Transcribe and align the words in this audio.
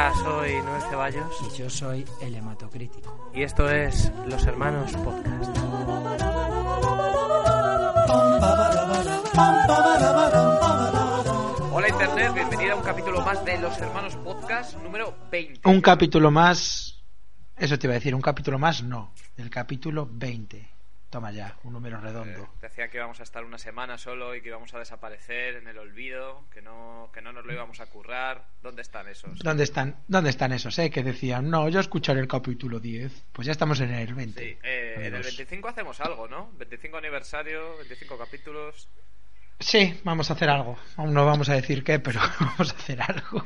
Hola, 0.00 0.14
soy 0.14 0.62
Noel 0.62 0.82
Ceballos. 0.88 1.36
Y 1.42 1.58
yo 1.58 1.68
soy 1.68 2.06
el 2.22 2.34
hematocrítico. 2.34 3.30
Y 3.34 3.42
esto 3.42 3.70
es 3.70 4.10
Los 4.26 4.46
Hermanos 4.46 4.92
Podcast. 4.92 5.58
Hola 11.70 11.88
Internet, 11.90 12.32
bienvenida 12.32 12.72
a 12.72 12.76
un 12.76 12.82
capítulo 12.82 13.20
más 13.20 13.44
de 13.44 13.58
Los 13.58 13.76
Hermanos 13.76 14.16
Podcast 14.16 14.78
número 14.78 15.14
20. 15.30 15.68
Un 15.68 15.82
capítulo 15.82 16.30
más. 16.30 17.04
Eso 17.58 17.78
te 17.78 17.86
iba 17.86 17.92
a 17.92 17.98
decir, 17.98 18.14
un 18.14 18.22
capítulo 18.22 18.58
más 18.58 18.82
no. 18.82 19.12
El 19.36 19.50
capítulo 19.50 20.08
20. 20.10 20.79
Toma 21.10 21.32
ya, 21.32 21.56
un 21.64 21.72
número 21.72 22.00
redondo. 22.00 22.44
Eh, 22.44 22.48
decía 22.62 22.88
que 22.88 22.98
íbamos 22.98 23.18
a 23.18 23.24
estar 23.24 23.44
una 23.44 23.58
semana 23.58 23.98
solo 23.98 24.36
y 24.36 24.40
que 24.40 24.48
íbamos 24.48 24.72
a 24.74 24.78
desaparecer 24.78 25.56
en 25.56 25.66
el 25.66 25.76
olvido, 25.76 26.44
que 26.52 26.62
no, 26.62 27.10
que 27.12 27.20
no 27.20 27.32
nos 27.32 27.44
lo 27.44 27.52
íbamos 27.52 27.80
a 27.80 27.86
currar. 27.86 28.46
¿Dónde 28.62 28.82
están 28.82 29.08
esos? 29.08 29.36
¿Dónde 29.40 29.64
están, 29.64 29.96
dónde 30.06 30.30
están 30.30 30.52
esos, 30.52 30.78
eh? 30.78 30.88
Que 30.88 31.02
decían, 31.02 31.50
no, 31.50 31.68
yo 31.68 31.80
escucharé 31.80 32.20
el 32.20 32.28
capítulo 32.28 32.78
10. 32.78 33.24
Pues 33.32 33.46
ya 33.46 33.50
estamos 33.50 33.80
en 33.80 33.92
el 33.92 34.14
20. 34.14 34.40
Sí, 34.40 34.58
eh, 34.62 34.94
en 34.98 35.14
el 35.16 35.22
25 35.22 35.66
hacemos 35.66 36.00
algo, 36.00 36.28
¿no? 36.28 36.52
25 36.58 36.96
aniversario, 36.98 37.76
25 37.78 38.16
capítulos. 38.16 38.88
Sí, 39.60 40.00
vamos 40.04 40.30
a 40.30 40.32
hacer 40.32 40.48
algo. 40.48 40.78
Aún 40.96 41.12
no 41.12 41.26
vamos 41.26 41.50
a 41.50 41.54
decir 41.54 41.84
qué, 41.84 41.98
pero 42.00 42.18
vamos 42.40 42.72
a 42.72 42.76
hacer 42.76 43.00
algo. 43.02 43.44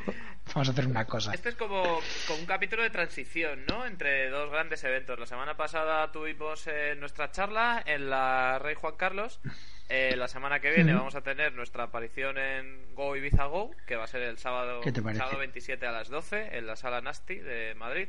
Vamos 0.53 0.69
a 0.69 0.71
hacer 0.71 0.87
una 0.87 1.05
cosa. 1.05 1.33
Este 1.33 1.49
es 1.49 1.55
como, 1.55 1.83
como 2.27 2.39
un 2.39 2.45
capítulo 2.45 2.83
de 2.83 2.89
transición, 2.89 3.65
¿no? 3.67 3.85
Entre 3.85 4.29
dos 4.29 4.49
grandes 4.49 4.83
eventos. 4.85 5.19
La 5.19 5.25
semana 5.25 5.57
pasada 5.57 6.11
tuvimos 6.11 6.67
eh, 6.67 6.95
nuestra 6.97 7.31
charla 7.31 7.83
en 7.85 8.09
la 8.09 8.59
Rey 8.59 8.75
Juan 8.75 8.95
Carlos. 8.95 9.41
Eh, 9.89 10.15
la 10.15 10.27
semana 10.27 10.61
que 10.61 10.71
viene 10.71 10.93
vamos 10.93 11.15
a 11.15 11.21
tener 11.21 11.53
nuestra 11.53 11.83
aparición 11.83 12.37
en 12.37 12.95
Go 12.95 13.15
Ibiza 13.15 13.45
Go, 13.45 13.71
que 13.85 13.95
va 13.95 14.05
a 14.05 14.07
ser 14.07 14.21
el 14.21 14.37
sábado, 14.37 14.81
sábado 14.83 15.37
27 15.37 15.85
a 15.85 15.91
las 15.91 16.09
12 16.09 16.57
en 16.57 16.65
la 16.65 16.75
sala 16.75 17.01
Nasty 17.01 17.35
de 17.35 17.75
Madrid. 17.75 18.07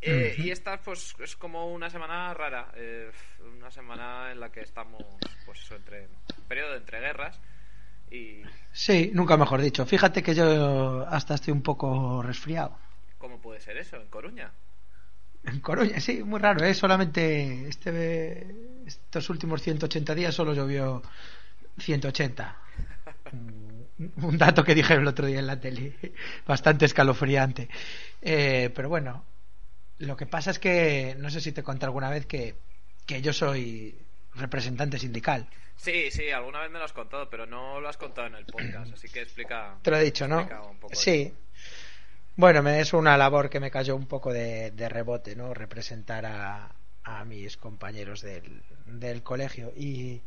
Eh, 0.00 0.34
y 0.38 0.50
esta 0.50 0.80
pues 0.80 1.14
es 1.20 1.36
como 1.36 1.72
una 1.72 1.90
semana 1.90 2.32
rara, 2.34 2.70
eh, 2.74 3.10
una 3.56 3.70
semana 3.70 4.30
en 4.30 4.40
la 4.40 4.50
que 4.52 4.60
estamos 4.60 5.02
pues 5.44 5.70
entre 5.70 6.08
periodo 6.46 6.72
de 6.72 6.78
entreguerras 6.78 7.40
y 8.10 8.42
sí, 8.72 9.10
nunca 9.14 9.36
mejor 9.36 9.60
dicho. 9.60 9.84
Fíjate 9.84 10.22
que 10.22 10.34
yo 10.34 11.06
hasta 11.08 11.34
estoy 11.34 11.52
un 11.52 11.62
poco 11.62 12.22
resfriado. 12.22 12.78
¿Cómo 13.18 13.40
puede 13.40 13.60
ser 13.60 13.76
eso 13.78 13.96
en 13.96 14.08
Coruña? 14.08 14.52
En 15.44 15.60
Coruña, 15.60 15.98
sí, 16.00 16.22
muy 16.22 16.40
raro, 16.40 16.64
¿eh? 16.64 16.74
Solamente 16.74 17.68
este, 17.68 18.46
estos 18.86 19.30
últimos 19.30 19.62
180 19.62 20.14
días 20.14 20.34
solo 20.34 20.54
llovió 20.54 21.02
180. 21.78 22.56
un 24.22 24.38
dato 24.38 24.62
que 24.62 24.74
dijeron 24.74 25.02
el 25.02 25.08
otro 25.08 25.26
día 25.26 25.38
en 25.38 25.46
la 25.46 25.58
tele, 25.58 25.96
bastante 26.46 26.84
escalofriante. 26.84 27.68
Eh, 28.20 28.70
pero 28.74 28.88
bueno, 28.88 29.24
lo 29.98 30.16
que 30.16 30.26
pasa 30.26 30.50
es 30.50 30.58
que, 30.58 31.14
no 31.18 31.30
sé 31.30 31.40
si 31.40 31.52
te 31.52 31.62
conté 31.62 31.86
alguna 31.86 32.10
vez 32.10 32.26
que, 32.26 32.54
que 33.06 33.22
yo 33.22 33.32
soy 33.32 33.96
representante 34.34 34.98
sindical. 34.98 35.48
Sí, 35.76 36.10
sí, 36.10 36.30
alguna 36.30 36.60
vez 36.60 36.70
me 36.70 36.78
lo 36.78 36.84
has 36.84 36.92
contado, 36.92 37.28
pero 37.28 37.46
no 37.46 37.80
lo 37.80 37.88
has 37.88 37.96
contado 37.96 38.26
en 38.26 38.34
el 38.34 38.46
podcast, 38.46 38.92
así 38.92 39.08
que 39.08 39.20
explica. 39.20 39.78
Te 39.82 39.90
lo 39.90 39.98
he 39.98 40.04
dicho, 40.04 40.26
¿no? 40.26 40.48
Sí. 40.92 41.32
Bueno, 42.34 42.62
me 42.62 42.80
es 42.80 42.92
una 42.92 43.16
labor 43.16 43.48
que 43.48 43.60
me 43.60 43.70
cayó 43.70 43.96
un 43.96 44.06
poco 44.06 44.32
de, 44.32 44.72
rebote, 44.88 45.36
¿no? 45.36 45.54
Representar 45.54 46.26
a, 46.26 46.74
a 47.04 47.24
mis 47.24 47.56
compañeros 47.56 48.20
del, 48.22 48.62
del, 48.86 49.22
colegio. 49.22 49.72
Y 49.76 50.20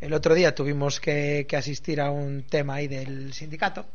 el 0.00 0.12
otro 0.12 0.34
día 0.34 0.54
tuvimos 0.54 1.00
que, 1.00 1.46
que, 1.48 1.56
asistir 1.56 2.00
a 2.00 2.10
un 2.10 2.44
tema 2.44 2.74
ahí 2.74 2.88
del 2.88 3.32
sindicato. 3.32 3.86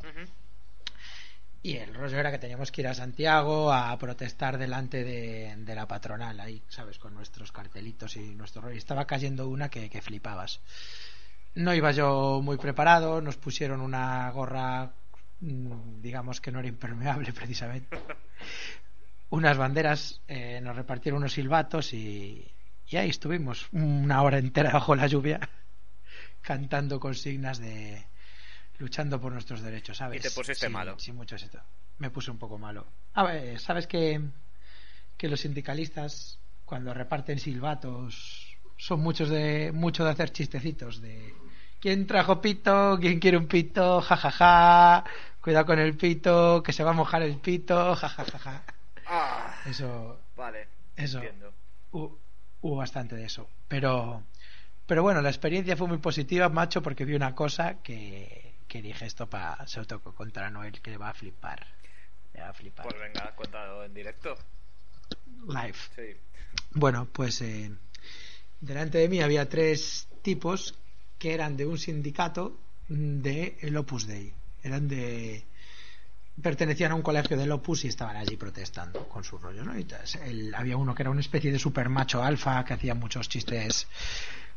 Y 1.63 1.77
el 1.77 1.93
rollo 1.93 2.17
era 2.17 2.31
que 2.31 2.39
teníamos 2.39 2.71
que 2.71 2.81
ir 2.81 2.87
a 2.87 2.95
Santiago 2.95 3.71
a 3.71 3.95
protestar 3.99 4.57
delante 4.57 5.03
de, 5.03 5.75
la 5.75 5.87
patronal, 5.87 6.39
ahí, 6.39 6.63
¿sabes? 6.67 6.97
Con 6.97 7.13
nuestros 7.13 7.51
cartelitos 7.51 8.17
y 8.17 8.33
nuestro 8.33 8.63
rollo. 8.63 8.77
Estaba 8.77 9.05
cayendo 9.05 9.47
una 9.47 9.69
que, 9.69 9.87
que 9.89 10.01
flipabas. 10.01 10.59
No 11.53 11.73
iba 11.75 11.91
yo 11.91 12.41
muy 12.43 12.57
preparado, 12.57 13.21
nos 13.21 13.37
pusieron 13.37 13.81
una 13.81 14.31
gorra, 14.31 14.91
mm, 15.41 16.01
digamos 16.01 16.41
que 16.41 16.51
no 16.51 16.59
era 16.59 16.67
impermeable 16.67 17.31
precisamente. 17.33 17.95
Unas 19.29 19.57
banderas, 19.57 20.21
eh, 20.27 20.59
nos 20.61 20.75
repartieron 20.75 21.19
unos 21.19 21.33
silbatos 21.33 21.93
y, 21.93 22.51
y 22.87 22.97
ahí 22.97 23.09
estuvimos 23.09 23.67
una 23.71 24.23
hora 24.23 24.39
entera 24.39 24.71
bajo 24.71 24.95
la 24.95 25.05
lluvia 25.05 25.39
cantando 26.41 26.99
consignas 26.99 27.59
de, 27.59 28.03
luchando 28.81 29.21
por 29.21 29.31
nuestros 29.31 29.61
derechos, 29.61 29.97
¿sabes? 29.97 30.19
Y 30.19 30.27
te 30.27 30.31
pusiste 30.31 30.67
malo. 30.67 30.97
Sí, 30.97 31.11
mucho 31.13 31.35
éxito. 31.35 31.59
Me 31.99 32.09
puse 32.09 32.31
un 32.31 32.39
poco 32.39 32.57
malo. 32.57 32.87
A 33.13 33.23
ver, 33.23 33.59
¿sabes 33.59 33.85
que, 33.85 34.19
que 35.15 35.29
los 35.29 35.39
sindicalistas, 35.39 36.39
cuando 36.65 36.93
reparten 36.93 37.37
silbatos, 37.37 38.57
son 38.77 38.99
muchos 39.01 39.29
de, 39.29 39.71
mucho 39.71 40.03
de 40.03 40.09
hacer 40.09 40.31
chistecitos 40.31 40.99
de 40.99 41.33
¿quién 41.79 42.07
trajo 42.07 42.41
pito? 42.41 42.97
¿quién 42.99 43.19
quiere 43.19 43.37
un 43.37 43.47
pito? 43.47 44.01
Ja, 44.01 44.17
ja, 44.17 44.31
ja. 44.31 45.05
Cuidado 45.39 45.67
con 45.67 45.79
el 45.79 45.95
pito, 45.95 46.63
que 46.63 46.73
se 46.73 46.83
va 46.83 46.89
a 46.89 46.93
mojar 46.93 47.21
el 47.21 47.37
pito, 47.37 47.95
ja, 47.95 48.09
ja, 48.09 48.25
ja, 48.25 48.39
ja. 48.39 48.63
Ah, 49.05 49.55
eso. 49.67 50.21
Vale. 50.35 50.67
Eso. 50.95 51.21
Hubo, 51.91 52.19
hubo 52.61 52.75
bastante 52.77 53.15
de 53.15 53.25
eso. 53.25 53.47
Pero, 53.67 54.23
pero 54.87 55.03
bueno, 55.03 55.21
la 55.21 55.29
experiencia 55.29 55.77
fue 55.77 55.87
muy 55.87 55.99
positiva, 55.99 56.49
macho, 56.49 56.81
porque 56.81 57.05
vi 57.05 57.13
una 57.13 57.35
cosa 57.35 57.81
que 57.83 58.50
que 58.71 58.81
dije 58.81 59.05
esto 59.05 59.29
para 59.29 59.67
se 59.67 59.83
tocó 59.83 60.15
contra 60.15 60.49
Noel 60.49 60.79
que 60.79 60.91
le 60.91 60.97
va 60.97 61.09
a 61.09 61.13
flipar. 61.13 61.67
Le 62.33 62.39
va 62.39 62.49
a 62.49 62.53
flipar. 62.53 62.85
Pues 62.87 63.01
venga, 63.01 63.35
cuéntalo 63.35 63.83
en 63.83 63.93
directo. 63.93 64.33
Live. 65.45 65.75
Sí. 65.93 66.15
Bueno, 66.75 67.05
pues 67.11 67.41
eh, 67.41 67.69
delante 68.61 68.99
de 68.99 69.09
mí 69.09 69.21
había 69.21 69.49
tres 69.49 70.07
tipos 70.21 70.73
que 71.19 71.33
eran 71.33 71.57
de 71.57 71.65
un 71.65 71.77
sindicato 71.77 72.57
de 72.87 73.57
el 73.59 73.75
Opus 73.75 74.07
Dei. 74.07 74.33
Eran 74.63 74.87
de 74.87 75.43
pertenecían 76.41 76.93
a 76.93 76.95
un 76.95 77.01
colegio 77.01 77.35
del 77.35 77.51
Opus 77.51 77.83
y 77.83 77.89
estaban 77.89 78.15
allí 78.15 78.37
protestando 78.37 79.05
con 79.09 79.25
su 79.25 79.37
rollo, 79.37 79.65
¿no? 79.65 79.77
Y 79.77 79.85
había 80.55 80.77
uno 80.77 80.95
que 80.95 81.03
era 81.03 81.09
una 81.09 81.19
especie 81.19 81.51
de 81.51 81.59
super 81.59 81.89
macho 81.89 82.23
alfa 82.23 82.63
que 82.63 82.73
hacía 82.73 82.95
muchos 82.95 83.27
chistes 83.27 83.85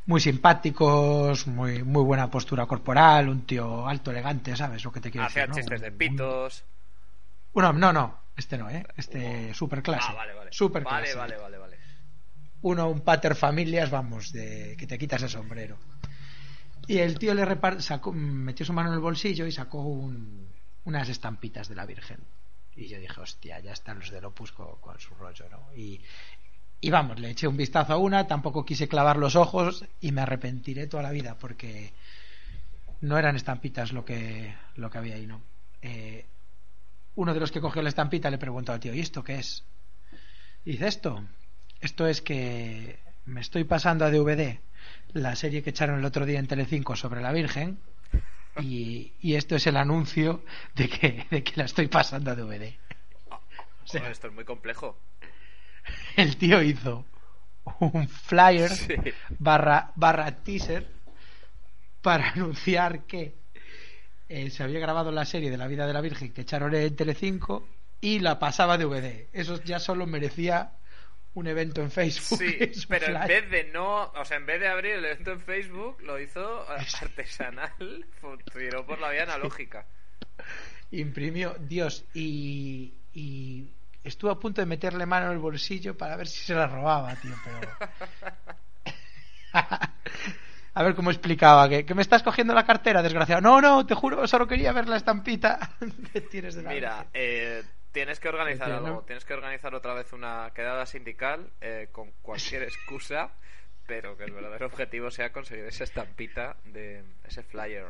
muy 0.06 0.20
simpáticos, 0.20 1.46
muy, 1.46 1.82
muy 1.82 2.02
buena 2.02 2.30
postura 2.30 2.66
corporal, 2.66 3.28
un 3.28 3.46
tío 3.46 3.86
alto, 3.86 4.10
elegante, 4.10 4.54
¿sabes 4.56 4.84
lo 4.84 4.92
que 4.92 5.00
te 5.00 5.10
quiero 5.10 5.26
decir? 5.26 5.42
Hacía 5.42 5.54
chistes 5.54 5.80
de 5.80 5.92
pitos. 5.92 6.64
Uno, 7.54 7.72
no, 7.72 7.92
no, 7.92 8.20
este 8.36 8.58
no, 8.58 8.68
¿eh? 8.68 8.84
Este 8.96 9.54
super 9.54 9.82
clase. 9.82 10.08
Ah, 10.10 10.14
vale, 10.14 10.34
vale. 10.34 10.52
Super 10.52 10.82
vale, 10.82 11.14
vale, 11.14 11.36
vale, 11.36 11.58
vale. 11.58 11.78
Uno, 12.62 12.88
un 12.88 13.00
pater 13.00 13.34
familias, 13.34 13.90
vamos, 13.90 14.32
de 14.32 14.76
que 14.78 14.86
te 14.86 14.98
quitas 14.98 15.22
el 15.22 15.28
sombrero. 15.28 15.78
Y 16.86 16.98
el 16.98 17.18
tío 17.18 17.32
le 17.34 17.46
sacó, 17.80 18.12
metió 18.12 18.66
su 18.66 18.72
mano 18.72 18.90
en 18.90 18.94
el 18.94 19.00
bolsillo 19.00 19.46
y 19.46 19.52
sacó 19.52 19.82
un, 19.82 20.48
unas 20.84 21.08
estampitas 21.08 21.68
de 21.68 21.74
la 21.74 21.86
Virgen. 21.86 22.18
Y 22.76 22.88
yo 22.88 22.98
dije, 22.98 23.20
hostia, 23.20 23.60
ya 23.60 23.72
están 23.72 24.00
los 24.00 24.10
del 24.10 24.24
Opus 24.24 24.52
con, 24.52 24.76
con 24.80 24.98
su 24.98 25.14
rollo, 25.14 25.48
¿no? 25.48 25.72
Y, 25.74 26.00
y 26.84 26.90
vamos, 26.90 27.18
le 27.18 27.30
eché 27.30 27.46
un 27.48 27.56
vistazo 27.56 27.94
a 27.94 27.96
una, 27.96 28.26
tampoco 28.26 28.62
quise 28.62 28.88
clavar 28.88 29.16
los 29.16 29.36
ojos 29.36 29.86
y 30.02 30.12
me 30.12 30.20
arrepentiré 30.20 30.86
toda 30.86 31.02
la 31.02 31.12
vida 31.12 31.34
porque 31.38 31.94
no 33.00 33.16
eran 33.16 33.36
estampitas 33.36 33.92
lo 33.92 34.04
que, 34.04 34.54
lo 34.76 34.90
que 34.90 34.98
había 34.98 35.14
ahí, 35.14 35.26
¿no? 35.26 35.40
Eh, 35.80 36.26
uno 37.14 37.32
de 37.32 37.40
los 37.40 37.50
que 37.50 37.62
cogió 37.62 37.80
la 37.80 37.88
estampita 37.88 38.28
le 38.28 38.36
preguntó 38.36 38.72
al 38.72 38.80
tío, 38.80 38.92
¿y 38.92 39.00
esto 39.00 39.24
qué 39.24 39.36
es? 39.36 39.64
Y 40.66 40.72
dice, 40.72 40.88
esto, 40.88 41.24
esto 41.80 42.06
es 42.06 42.20
que 42.20 42.98
me 43.24 43.40
estoy 43.40 43.64
pasando 43.64 44.04
a 44.04 44.10
DVD 44.10 44.60
la 45.14 45.36
serie 45.36 45.62
que 45.62 45.70
echaron 45.70 46.00
el 46.00 46.04
otro 46.04 46.26
día 46.26 46.38
en 46.38 46.48
Telecinco 46.48 46.96
sobre 46.96 47.22
la 47.22 47.32
Virgen 47.32 47.78
y, 48.60 49.14
y 49.22 49.36
esto 49.36 49.56
es 49.56 49.66
el 49.66 49.78
anuncio 49.78 50.44
de 50.74 50.90
que, 50.90 51.26
de 51.30 51.42
que 51.42 51.52
la 51.56 51.64
estoy 51.64 51.88
pasando 51.88 52.30
a 52.30 52.34
DVD. 52.34 52.74
Esto 53.86 54.28
es 54.28 54.32
muy 54.34 54.44
complejo. 54.44 54.98
el 56.16 56.36
tío 56.36 56.62
hizo 56.62 57.04
un 57.80 58.08
flyer 58.08 58.70
barra, 59.38 59.92
barra 59.96 60.36
teaser 60.36 60.86
para 62.02 62.30
anunciar 62.34 63.04
que 63.04 63.34
eh, 64.28 64.50
se 64.50 64.62
había 64.62 64.80
grabado 64.80 65.10
la 65.10 65.24
serie 65.24 65.50
de 65.50 65.56
la 65.56 65.66
vida 65.66 65.86
de 65.86 65.92
la 65.92 66.00
Virgen 66.00 66.32
que 66.32 66.42
echaron 66.42 66.74
en 66.74 66.96
Telecinco 66.96 67.68
y 68.00 68.20
la 68.20 68.38
pasaba 68.38 68.76
de 68.76 68.84
DVD. 68.84 69.28
Eso 69.32 69.62
ya 69.62 69.78
solo 69.78 70.06
merecía 70.06 70.72
un 71.34 71.46
evento 71.46 71.80
en 71.80 71.90
Facebook. 71.90 72.38
Sí, 72.38 72.86
pero 72.88 73.06
en 73.06 73.26
vez 73.26 73.50
de 73.50 73.64
no, 73.64 74.12
o 74.12 74.24
sea, 74.24 74.36
en 74.36 74.46
vez 74.46 74.60
de 74.60 74.68
abrir 74.68 74.92
el 74.92 75.04
evento 75.04 75.32
en 75.32 75.40
Facebook, 75.40 76.00
lo 76.02 76.20
hizo 76.20 76.68
artesanal, 76.68 78.06
tiró 78.52 78.86
por 78.86 79.00
la 79.00 79.10
vía 79.10 79.24
analógica. 79.24 79.86
Imprimió, 80.90 81.56
Dios, 81.58 82.04
y, 82.14 82.92
y 83.12 83.70
estuve 84.04 84.30
a 84.30 84.36
punto 84.36 84.60
de 84.60 84.66
meterle 84.66 85.06
mano 85.06 85.26
en 85.26 85.32
el 85.32 85.38
bolsillo 85.38 85.96
para 85.96 86.16
ver 86.16 86.28
si 86.28 86.40
se 86.44 86.54
la 86.54 86.66
robaba, 86.66 87.14
tío, 87.16 87.34
pero... 87.44 87.60
a 90.74 90.82
ver 90.82 90.94
cómo 90.94 91.10
explicaba 91.10 91.68
que, 91.68 91.84
que, 91.86 91.94
me 91.94 92.02
estás 92.02 92.22
cogiendo 92.22 92.54
la 92.54 92.66
cartera, 92.66 93.02
desgraciado. 93.02 93.40
No, 93.40 93.60
no, 93.60 93.86
te 93.86 93.94
juro, 93.94 94.26
solo 94.26 94.46
quería 94.46 94.72
ver 94.72 94.88
la 94.88 94.96
estampita 94.96 95.70
que 96.12 96.20
tienes 96.20 96.54
de 96.56 96.62
Mira, 96.62 97.06
eh, 97.14 97.62
Tienes 97.94 98.18
que 98.18 98.28
organizar 98.28 98.72
algo, 98.72 99.02
tienes 99.02 99.24
que 99.24 99.34
organizar 99.34 99.72
otra 99.72 99.94
vez 99.94 100.12
una 100.12 100.50
quedada 100.52 100.84
sindical 100.84 101.48
eh, 101.60 101.86
con 101.92 102.10
cualquier 102.22 102.62
excusa, 102.64 103.30
pero 103.86 104.16
que 104.16 104.24
el 104.24 104.32
verdadero 104.32 104.66
objetivo 104.66 105.12
sea 105.12 105.30
conseguir 105.30 105.66
esa 105.66 105.84
estampita 105.84 106.56
de 106.64 107.04
ese 107.24 107.44
flyer. 107.44 107.86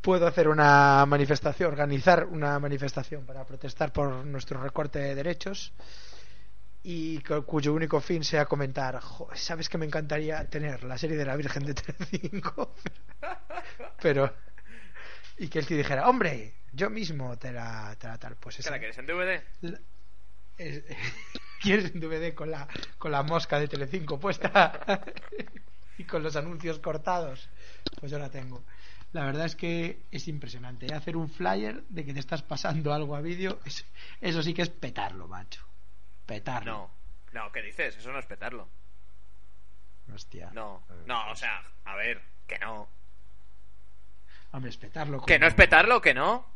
Puedo 0.00 0.26
hacer 0.26 0.48
una 0.48 1.04
manifestación, 1.06 1.70
organizar 1.72 2.24
una 2.24 2.58
manifestación 2.58 3.26
para 3.26 3.44
protestar 3.44 3.92
por 3.92 4.24
nuestro 4.24 4.62
recorte 4.62 4.98
de 4.98 5.14
derechos 5.14 5.72
y 6.82 7.20
cuyo 7.20 7.74
único 7.74 8.00
fin 8.00 8.24
sea 8.24 8.46
comentar, 8.46 8.98
sabes 9.34 9.68
que 9.68 9.76
me 9.76 9.84
encantaría 9.84 10.48
tener 10.48 10.84
la 10.84 10.96
serie 10.96 11.16
de 11.18 11.26
la 11.26 11.36
Virgen 11.36 11.66
de 11.66 11.74
Telecinco, 11.74 12.74
pero 14.02 14.32
y 15.40 15.48
que 15.48 15.58
el 15.58 15.66
tío 15.66 15.76
dijera, 15.78 16.06
hombre, 16.08 16.52
yo 16.72 16.90
mismo 16.90 17.38
te 17.38 17.50
la, 17.50 17.96
te 17.98 18.06
la 18.06 18.18
tal. 18.18 18.36
Pues 18.36 18.58
esa, 18.60 18.70
¿La 18.70 18.78
quieres 18.78 18.98
en 18.98 19.06
DVD? 19.06 19.42
¿Quieres 21.62 21.94
en 21.94 22.00
DVD 22.00 22.34
con 22.34 22.50
la, 22.50 22.68
con 22.98 23.10
la 23.10 23.22
mosca 23.22 23.58
de 23.58 23.66
Telecinco 23.66 24.20
puesta? 24.20 25.02
y 25.98 26.04
con 26.04 26.22
los 26.22 26.36
anuncios 26.36 26.78
cortados. 26.78 27.48
Pues 27.98 28.12
yo 28.12 28.18
la 28.18 28.28
tengo. 28.28 28.64
La 29.12 29.24
verdad 29.24 29.46
es 29.46 29.56
que 29.56 30.02
es 30.10 30.28
impresionante. 30.28 30.86
¿eh? 30.86 30.94
Hacer 30.94 31.16
un 31.16 31.28
flyer 31.28 31.82
de 31.88 32.04
que 32.04 32.14
te 32.14 32.20
estás 32.20 32.42
pasando 32.42 32.92
algo 32.92 33.16
a 33.16 33.20
vídeo, 33.20 33.58
eso 34.20 34.42
sí 34.42 34.54
que 34.54 34.62
es 34.62 34.70
petarlo, 34.70 35.26
macho. 35.26 35.64
Petarlo. 36.26 36.72
No, 36.72 36.90
no, 37.32 37.52
¿qué 37.52 37.62
dices? 37.62 37.96
Eso 37.96 38.12
no 38.12 38.18
es 38.18 38.26
petarlo. 38.26 38.68
Hostia. 40.14 40.50
No, 40.52 40.82
no, 41.06 41.30
o 41.30 41.36
sea, 41.36 41.62
a 41.84 41.96
ver, 41.96 42.20
que 42.46 42.58
no. 42.58 42.88
Hombre, 44.52 44.70
espetarlo. 44.70 45.24
¿Que 45.24 45.38
no 45.38 45.46
es 45.46 45.54
petarlo 45.54 46.00
que 46.00 46.14
no? 46.14 46.46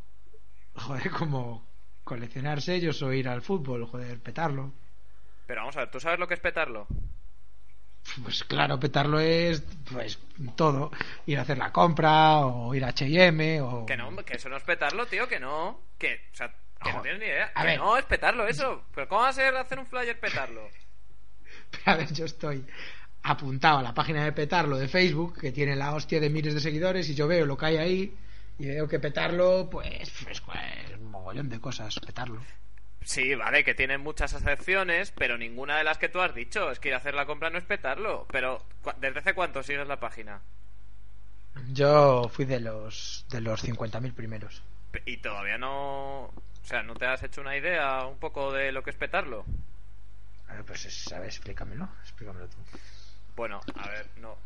Joder, 0.74 1.10
como 1.10 1.64
coleccionar 2.02 2.60
sellos 2.60 3.00
o 3.02 3.12
ir 3.12 3.28
al 3.28 3.42
fútbol, 3.42 3.86
joder, 3.86 4.20
petarlo. 4.20 4.72
Pero 5.46 5.60
vamos 5.60 5.76
a 5.76 5.80
ver, 5.80 5.90
¿tú 5.90 6.00
sabes 6.00 6.18
lo 6.18 6.26
que 6.26 6.34
es 6.34 6.40
petarlo? 6.40 6.86
Pues 8.22 8.44
claro, 8.44 8.78
petarlo 8.78 9.18
es 9.18 9.62
pues 9.90 10.18
todo. 10.56 10.92
Ir 11.26 11.38
a 11.38 11.42
hacer 11.42 11.58
la 11.58 11.72
compra 11.72 12.40
o 12.40 12.74
ir 12.74 12.84
a 12.84 12.88
H&M 12.88 13.60
o... 13.62 13.86
Que 13.86 13.96
no, 13.96 14.14
que 14.16 14.36
eso 14.36 14.48
no 14.48 14.56
es 14.56 14.62
petarlo, 14.62 15.06
tío, 15.06 15.26
que 15.26 15.40
no. 15.40 15.80
Que, 15.98 16.20
o 16.32 16.36
sea, 16.36 16.54
que 16.82 16.92
no 16.92 17.02
tienes 17.02 17.20
ni 17.20 17.26
idea. 17.26 17.52
que 17.52 17.76
no, 17.76 17.96
es 17.96 18.04
petarlo 18.04 18.46
eso. 18.46 18.84
Pero 18.94 19.08
¿cómo 19.08 19.22
va 19.22 19.28
a 19.28 19.32
ser 19.32 19.56
hacer 19.56 19.78
un 19.78 19.86
flyer 19.86 20.18
petarlo? 20.20 20.68
a 21.84 21.96
ver, 21.96 22.12
yo 22.12 22.24
estoy 22.24 22.64
apuntado 23.22 23.78
a 23.78 23.82
la 23.82 23.94
página 23.94 24.24
de 24.24 24.32
Petarlo 24.32 24.76
de 24.76 24.88
Facebook, 24.88 25.40
que 25.40 25.52
tiene 25.52 25.74
la 25.74 25.94
hostia 25.94 26.20
de 26.20 26.30
miles 26.30 26.54
de 26.54 26.60
seguidores, 26.60 27.08
y 27.08 27.14
yo 27.14 27.26
veo 27.26 27.46
lo 27.46 27.56
que 27.56 27.66
hay 27.66 27.76
ahí, 27.78 28.16
y 28.58 28.66
veo 28.66 28.86
que 28.86 29.00
Petarlo, 29.00 29.68
pues, 29.70 30.10
pues, 30.22 30.40
pues 30.40 30.60
un 30.98 31.10
mogollón 31.10 31.48
de 31.48 31.60
cosas, 31.60 31.98
Petarlo. 32.00 32.42
Sí, 33.04 33.34
vale, 33.34 33.64
que 33.64 33.74
tiene 33.74 33.98
muchas 33.98 34.32
excepciones, 34.32 35.12
pero 35.12 35.36
ninguna 35.36 35.76
de 35.76 35.84
las 35.84 35.98
que 35.98 36.08
tú 36.08 36.20
has 36.20 36.34
dicho. 36.34 36.70
Es 36.70 36.80
que 36.80 36.88
ir 36.88 36.94
a 36.94 36.98
hacer 36.98 37.14
la 37.14 37.26
compra 37.26 37.50
no 37.50 37.58
es 37.58 37.64
petarlo. 37.64 38.26
Pero, 38.32 38.64
¿desde 38.98 39.18
hace 39.18 39.34
cuánto 39.34 39.62
sigues 39.62 39.86
la 39.86 40.00
página? 40.00 40.40
Yo 41.72 42.28
fui 42.32 42.46
de 42.46 42.60
los 42.60 43.26
de 43.30 43.40
los 43.40 43.62
50.000 43.62 44.14
primeros. 44.14 44.62
¿Y 45.04 45.18
todavía 45.18 45.58
no... 45.58 46.24
O 46.24 46.66
sea, 46.66 46.82
¿no 46.82 46.94
te 46.94 47.06
has 47.06 47.22
hecho 47.22 47.42
una 47.42 47.56
idea 47.56 48.06
un 48.06 48.18
poco 48.18 48.52
de 48.52 48.72
lo 48.72 48.82
que 48.82 48.90
es 48.90 48.96
petarlo? 48.96 49.44
pues, 50.66 50.82
¿sabes? 50.82 51.36
Explícamelo, 51.36 51.88
explícamelo 52.02 52.48
tú. 52.48 52.56
Bueno, 53.36 53.60
a 53.74 53.88
ver, 53.88 54.06
no. 54.16 54.36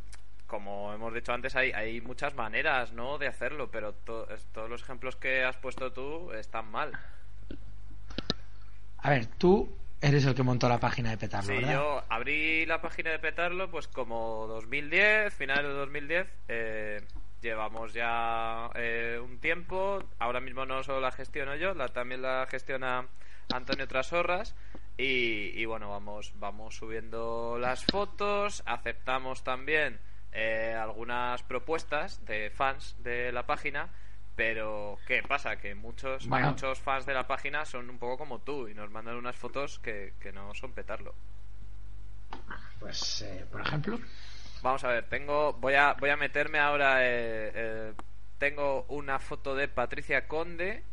Como 0.46 0.92
hemos 0.94 1.12
dicho 1.12 1.32
antes, 1.32 1.54
hay, 1.54 1.72
hay 1.72 2.00
muchas 2.00 2.34
maneras, 2.34 2.92
¿no? 2.92 3.18
De 3.18 3.28
hacerlo, 3.28 3.70
pero 3.70 3.92
todos 3.92 4.70
los 4.70 4.82
ejemplos 4.82 5.16
que 5.16 5.44
has 5.44 5.56
puesto 5.56 5.92
tú 5.92 6.32
están 6.32 6.70
mal. 6.70 6.98
A 8.98 9.10
ver, 9.10 9.26
tú 9.26 9.76
eres 10.00 10.24
el 10.26 10.34
que 10.34 10.42
montó 10.42 10.68
la 10.68 10.78
página 10.78 11.10
de 11.10 11.18
Petarlo, 11.18 11.58
sí, 11.58 11.64
yo 11.64 12.04
abrí 12.08 12.66
la 12.66 12.80
página 12.80 13.10
de 13.10 13.18
Petarlo 13.18 13.70
pues 13.70 13.88
como 13.88 14.46
2010, 14.46 15.34
finales 15.34 15.64
de 15.64 15.72
2010. 15.72 16.26
Eh, 16.48 17.00
llevamos 17.40 17.92
ya 17.92 18.70
eh, 18.74 19.20
un 19.22 19.38
tiempo. 19.38 20.02
Ahora 20.18 20.40
mismo 20.40 20.64
no 20.64 20.82
solo 20.82 21.00
la 21.00 21.12
gestiono 21.12 21.56
yo, 21.56 21.74
la, 21.74 21.88
también 21.88 22.22
la 22.22 22.46
gestiona 22.48 23.06
Antonio 23.52 23.86
Trasorras. 23.88 24.54
Y, 25.00 25.64
bueno, 25.64 25.90
vamos, 25.90 26.32
vamos 26.40 26.74
subiendo 26.74 27.56
las 27.56 27.84
fotos, 27.84 28.64
aceptamos 28.66 29.44
también 29.44 30.00
eh, 30.32 30.74
algunas 30.76 31.44
propuestas 31.44 32.24
de 32.26 32.50
fans 32.50 32.96
de 32.98 33.30
la 33.30 33.46
página, 33.46 33.90
pero 34.38 35.00
¿qué 35.04 35.20
pasa? 35.24 35.56
Que 35.56 35.74
muchos, 35.74 36.28
muchos 36.28 36.78
fans 36.78 37.04
de 37.04 37.12
la 37.12 37.26
página 37.26 37.64
son 37.64 37.90
un 37.90 37.98
poco 37.98 38.18
como 38.18 38.38
tú 38.38 38.68
y 38.68 38.74
nos 38.74 38.88
mandan 38.88 39.16
unas 39.16 39.34
fotos 39.34 39.80
que, 39.80 40.12
no 40.32 40.54
son 40.54 40.72
petarlo. 40.72 41.12
Pues, 42.78 43.22
eh, 43.22 43.44
por 43.50 43.62
ejemplo. 43.62 43.98
Vamos 44.62 44.84
a 44.84 44.90
ver, 44.90 45.08
tengo, 45.08 45.54
voy 45.54 45.74
a, 45.74 45.94
voy 45.94 46.10
a 46.10 46.16
meterme 46.16 46.60
ahora. 46.60 46.98
Eh, 47.00 47.94
tengo 48.38 48.84
una 48.90 49.18
foto 49.18 49.56
de 49.56 49.66
Patricia 49.66 50.28
Conde 50.28 50.84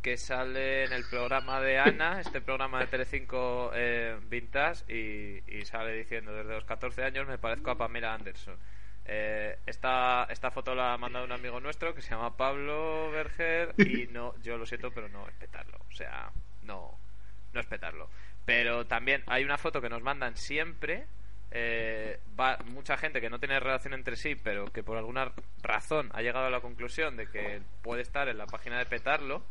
que 0.00 0.16
sale 0.16 0.84
en 0.84 0.92
el 0.92 1.04
programa 1.10 1.60
de 1.60 1.80
Ana, 1.80 2.20
este 2.24 2.40
programa 2.40 2.78
de 2.78 2.86
Telecinco 2.86 3.72
eh, 3.74 4.16
Vintage, 4.30 4.84
y, 4.94 5.64
sale 5.64 5.92
diciendo 5.94 6.32
desde 6.32 6.52
los 6.52 6.64
14 6.64 7.02
años 7.02 7.26
me 7.26 7.38
parezco 7.38 7.72
a 7.72 7.76
Pamela 7.76 8.14
Anderson. 8.14 8.56
Eh, 9.04 9.58
esta, 9.66 10.24
esta 10.30 10.50
foto 10.50 10.74
la 10.74 10.94
ha 10.94 10.98
mandado 10.98 11.24
un 11.24 11.32
amigo 11.32 11.60
nuestro 11.60 11.94
que 11.94 12.02
se 12.02 12.10
llama 12.10 12.36
Pablo 12.36 13.10
Berger 13.10 13.74
y 13.78 14.06
no, 14.06 14.34
yo 14.42 14.56
lo 14.56 14.66
siento, 14.66 14.90
pero 14.90 15.08
no 15.08 15.28
espetarlo. 15.28 15.78
O 15.88 15.92
sea, 15.92 16.30
no, 16.62 16.98
no 17.52 17.60
espetarlo. 17.60 18.08
Pero 18.44 18.86
también 18.86 19.22
hay 19.26 19.44
una 19.44 19.58
foto 19.58 19.80
que 19.80 19.88
nos 19.88 20.02
mandan 20.02 20.36
siempre. 20.36 21.06
Eh, 21.50 22.18
va, 22.38 22.56
mucha 22.64 22.96
gente 22.96 23.20
que 23.20 23.28
no 23.28 23.38
tiene 23.38 23.60
relación 23.60 23.92
entre 23.92 24.16
sí, 24.16 24.34
pero 24.34 24.72
que 24.72 24.82
por 24.82 24.96
alguna 24.96 25.32
razón 25.62 26.10
ha 26.14 26.22
llegado 26.22 26.46
a 26.46 26.50
la 26.50 26.60
conclusión 26.60 27.16
de 27.16 27.28
que 27.28 27.60
puede 27.82 28.02
estar 28.02 28.28
en 28.28 28.38
la 28.38 28.46
página 28.46 28.78
de 28.78 28.86
petarlo 28.86 29.44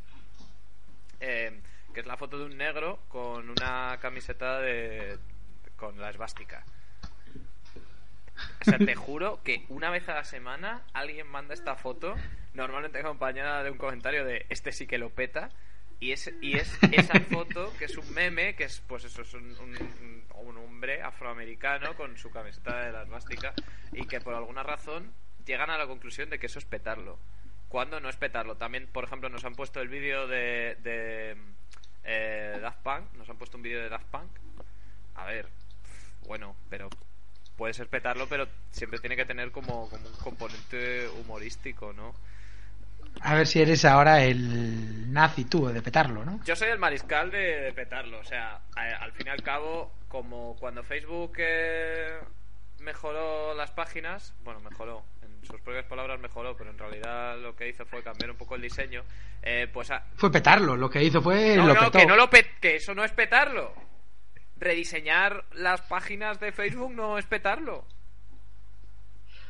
eh, 1.21 1.61
que 1.93 1.99
es 1.99 2.05
la 2.05 2.17
foto 2.17 2.37
de 2.37 2.45
un 2.45 2.57
negro 2.57 2.99
con 3.07 3.49
una 3.49 3.97
camiseta 4.01 4.59
de 4.59 5.17
con 5.75 5.99
la 5.99 6.09
esvástica. 6.09 6.65
O 8.61 8.65
sea, 8.65 8.77
te 8.77 8.95
juro 8.95 9.41
que 9.43 9.65
una 9.69 9.89
vez 9.89 10.07
a 10.09 10.15
la 10.15 10.23
semana 10.23 10.83
alguien 10.93 11.27
manda 11.27 11.53
esta 11.53 11.75
foto, 11.75 12.15
normalmente 12.53 12.99
acompañada 12.99 13.63
de 13.63 13.71
un 13.71 13.77
comentario 13.77 14.25
de 14.25 14.45
este 14.49 14.71
sí 14.71 14.87
que 14.87 14.97
lo 14.97 15.09
peta, 15.09 15.49
y 15.99 16.11
es, 16.11 16.33
y 16.41 16.57
es 16.57 16.79
esa 16.91 17.19
foto 17.19 17.71
que 17.77 17.85
es 17.85 17.97
un 17.97 18.11
meme, 18.13 18.55
que 18.55 18.63
es 18.63 18.81
pues 18.87 19.03
eso, 19.03 19.21
es 19.21 19.33
un, 19.33 19.55
un, 19.59 20.57
hombre 20.57 21.01
afroamericano 21.01 21.95
con 21.95 22.17
su 22.17 22.31
camiseta 22.31 22.85
de 22.85 22.91
la 22.91 23.03
esvástica, 23.03 23.53
y 23.91 24.05
que 24.07 24.19
por 24.19 24.33
alguna 24.33 24.63
razón 24.63 25.13
llegan 25.45 25.69
a 25.69 25.77
la 25.77 25.85
conclusión 25.85 26.29
de 26.29 26.39
que 26.39 26.47
eso 26.47 26.59
es 26.59 26.65
petarlo 26.65 27.19
cuando 27.71 27.99
no 27.99 28.09
es 28.09 28.17
petarlo. 28.17 28.57
También, 28.57 28.87
por 28.87 29.05
ejemplo, 29.05 29.29
nos 29.29 29.45
han 29.45 29.55
puesto 29.55 29.79
el 29.79 29.87
vídeo 29.87 30.27
de, 30.27 30.77
de 30.83 31.37
eh, 32.03 32.59
Daft 32.61 32.81
Punk, 32.81 33.13
nos 33.13 33.29
han 33.29 33.37
puesto 33.37 33.57
un 33.57 33.63
vídeo 33.63 33.81
de 33.81 33.89
Daft 33.89 34.07
Punk. 34.07 34.29
A 35.15 35.25
ver, 35.25 35.47
bueno, 36.27 36.55
pero 36.69 36.89
puede 37.61 37.75
ser 37.75 37.89
petarlo, 37.89 38.25
pero 38.27 38.47
siempre 38.71 38.97
tiene 38.97 39.15
que 39.15 39.23
tener 39.23 39.51
como, 39.51 39.87
como 39.87 40.07
un 40.07 40.15
componente 40.15 41.07
humorístico, 41.09 41.93
¿no? 41.93 42.15
A 43.21 43.35
ver 43.35 43.45
si 43.45 43.61
eres 43.61 43.85
ahora 43.85 44.23
el 44.23 45.13
nazi 45.13 45.45
tú 45.45 45.67
de 45.67 45.79
petarlo, 45.83 46.25
¿no? 46.25 46.39
Yo 46.43 46.55
soy 46.55 46.69
el 46.69 46.79
mariscal 46.79 47.29
de, 47.29 47.71
petarlo, 47.75 48.17
o 48.17 48.23
sea, 48.23 48.61
al 48.75 49.11
fin 49.11 49.27
y 49.27 49.29
al 49.29 49.43
cabo, 49.43 49.93
como 50.07 50.55
cuando 50.59 50.81
Facebook 50.81 51.33
eh, 51.37 52.17
mejoró 52.79 53.53
las 53.53 53.69
páginas, 53.69 54.33
bueno, 54.43 54.59
mejoró, 54.61 55.03
sus 55.43 55.61
propias 55.61 55.85
palabras 55.85 56.19
mejoró, 56.19 56.57
pero 56.57 56.71
en 56.71 56.79
realidad 56.79 57.37
lo 57.37 57.55
que 57.55 57.69
hizo 57.69 57.85
fue 57.85 58.01
cambiar 58.01 58.31
un 58.31 58.37
poco 58.37 58.55
el 58.55 58.63
diseño. 58.63 59.03
Eh, 59.43 59.67
pues 59.71 59.89
Fue 60.15 60.31
petarlo, 60.31 60.75
lo 60.75 60.89
que 60.89 61.03
hizo 61.03 61.21
fue. 61.21 61.57
No, 61.57 61.67
no, 61.67 61.91
que, 61.91 62.07
no 62.07 62.15
lo 62.15 62.27
que 62.27 62.75
eso 62.77 62.95
no 62.95 63.03
es 63.03 63.11
petarlo. 63.11 63.90
Rediseñar 64.61 65.43
las 65.53 65.81
páginas 65.81 66.39
de 66.39 66.51
Facebook 66.51 66.93
no 66.93 67.17
es 67.17 67.25
petarlo. 67.25 67.83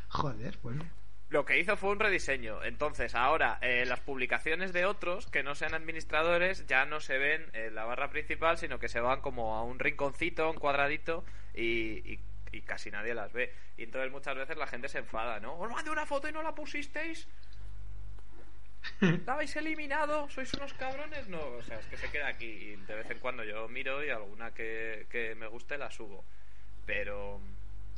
Joder, 0.08 0.58
bueno. 0.64 0.84
Lo 1.30 1.46
que 1.46 1.60
hizo 1.60 1.78
fue 1.78 1.92
un 1.92 2.00
rediseño. 2.00 2.64
Entonces, 2.64 3.14
ahora 3.14 3.60
eh, 3.62 3.86
las 3.86 4.00
publicaciones 4.00 4.74
de 4.74 4.86
otros 4.86 5.28
que 5.28 5.44
no 5.44 5.54
sean 5.54 5.74
administradores 5.74 6.66
ya 6.66 6.86
no 6.86 7.00
se 7.00 7.18
ven 7.18 7.46
en 7.54 7.76
la 7.76 7.86
barra 7.86 8.10
principal, 8.10 8.58
sino 8.58 8.80
que 8.80 8.90
se 8.90 9.00
van 9.00 9.22
como 9.22 9.56
a 9.56 9.64
un 9.64 9.80
rinconcito, 9.80 10.50
un 10.50 10.58
cuadradito, 10.58 11.24
y 11.54 12.20
y 12.52 12.62
casi 12.62 12.92
nadie 12.92 13.14
las 13.14 13.32
ve. 13.32 13.54
Y 13.78 13.84
entonces 13.84 14.12
muchas 14.12 14.36
veces 14.36 14.58
la 14.58 14.68
gente 14.68 14.90
se 14.90 15.00
enfada, 15.00 15.40
¿no? 15.40 15.58
Os 15.58 15.72
mandé 15.72 15.90
una 15.90 16.06
foto 16.06 16.28
y 16.28 16.32
no 16.32 16.44
la 16.44 16.54
pusisteis. 16.54 17.28
¿La 19.26 19.34
habéis 19.34 19.56
eliminado? 19.56 20.30
¿Sois 20.30 20.54
unos 20.54 20.74
cabrones? 20.74 21.28
No, 21.28 21.40
o 21.40 21.62
sea, 21.62 21.80
es 21.80 21.86
que 21.86 21.98
se 21.98 22.10
queda 22.10 22.28
aquí 22.28 22.46
y 22.46 22.76
de 22.76 22.96
vez 22.96 23.10
en 23.10 23.20
cuando 23.20 23.44
yo 23.44 23.68
miro 23.68 24.04
y 24.04 24.10
alguna 24.10 24.54
que, 24.54 25.08
que 25.10 25.36
me 25.36 25.48
guste 25.48 25.78
la 25.78 25.92
subo. 25.92 26.24
Pero, 26.86 27.40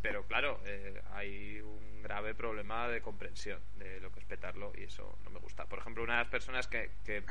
pero 0.02 0.24
claro, 0.28 0.60
eh, 0.66 1.02
hay 1.14 1.62
un 1.62 2.04
grave 2.04 2.36
problema 2.36 2.88
de 2.88 3.02
comprensión 3.02 3.62
de 3.78 4.00
lo 4.02 4.12
que 4.12 4.20
es 4.20 4.26
petarlo 4.26 4.74
y 4.78 4.84
eso 4.84 5.18
no 5.24 5.30
me 5.30 5.40
gusta. 5.40 5.66
Por 5.66 5.80
ejemplo, 5.80 6.04
una 6.04 6.18
de 6.18 6.24
las 6.24 6.32
personas 6.32 6.68
que, 6.68 6.92
que 7.06 7.24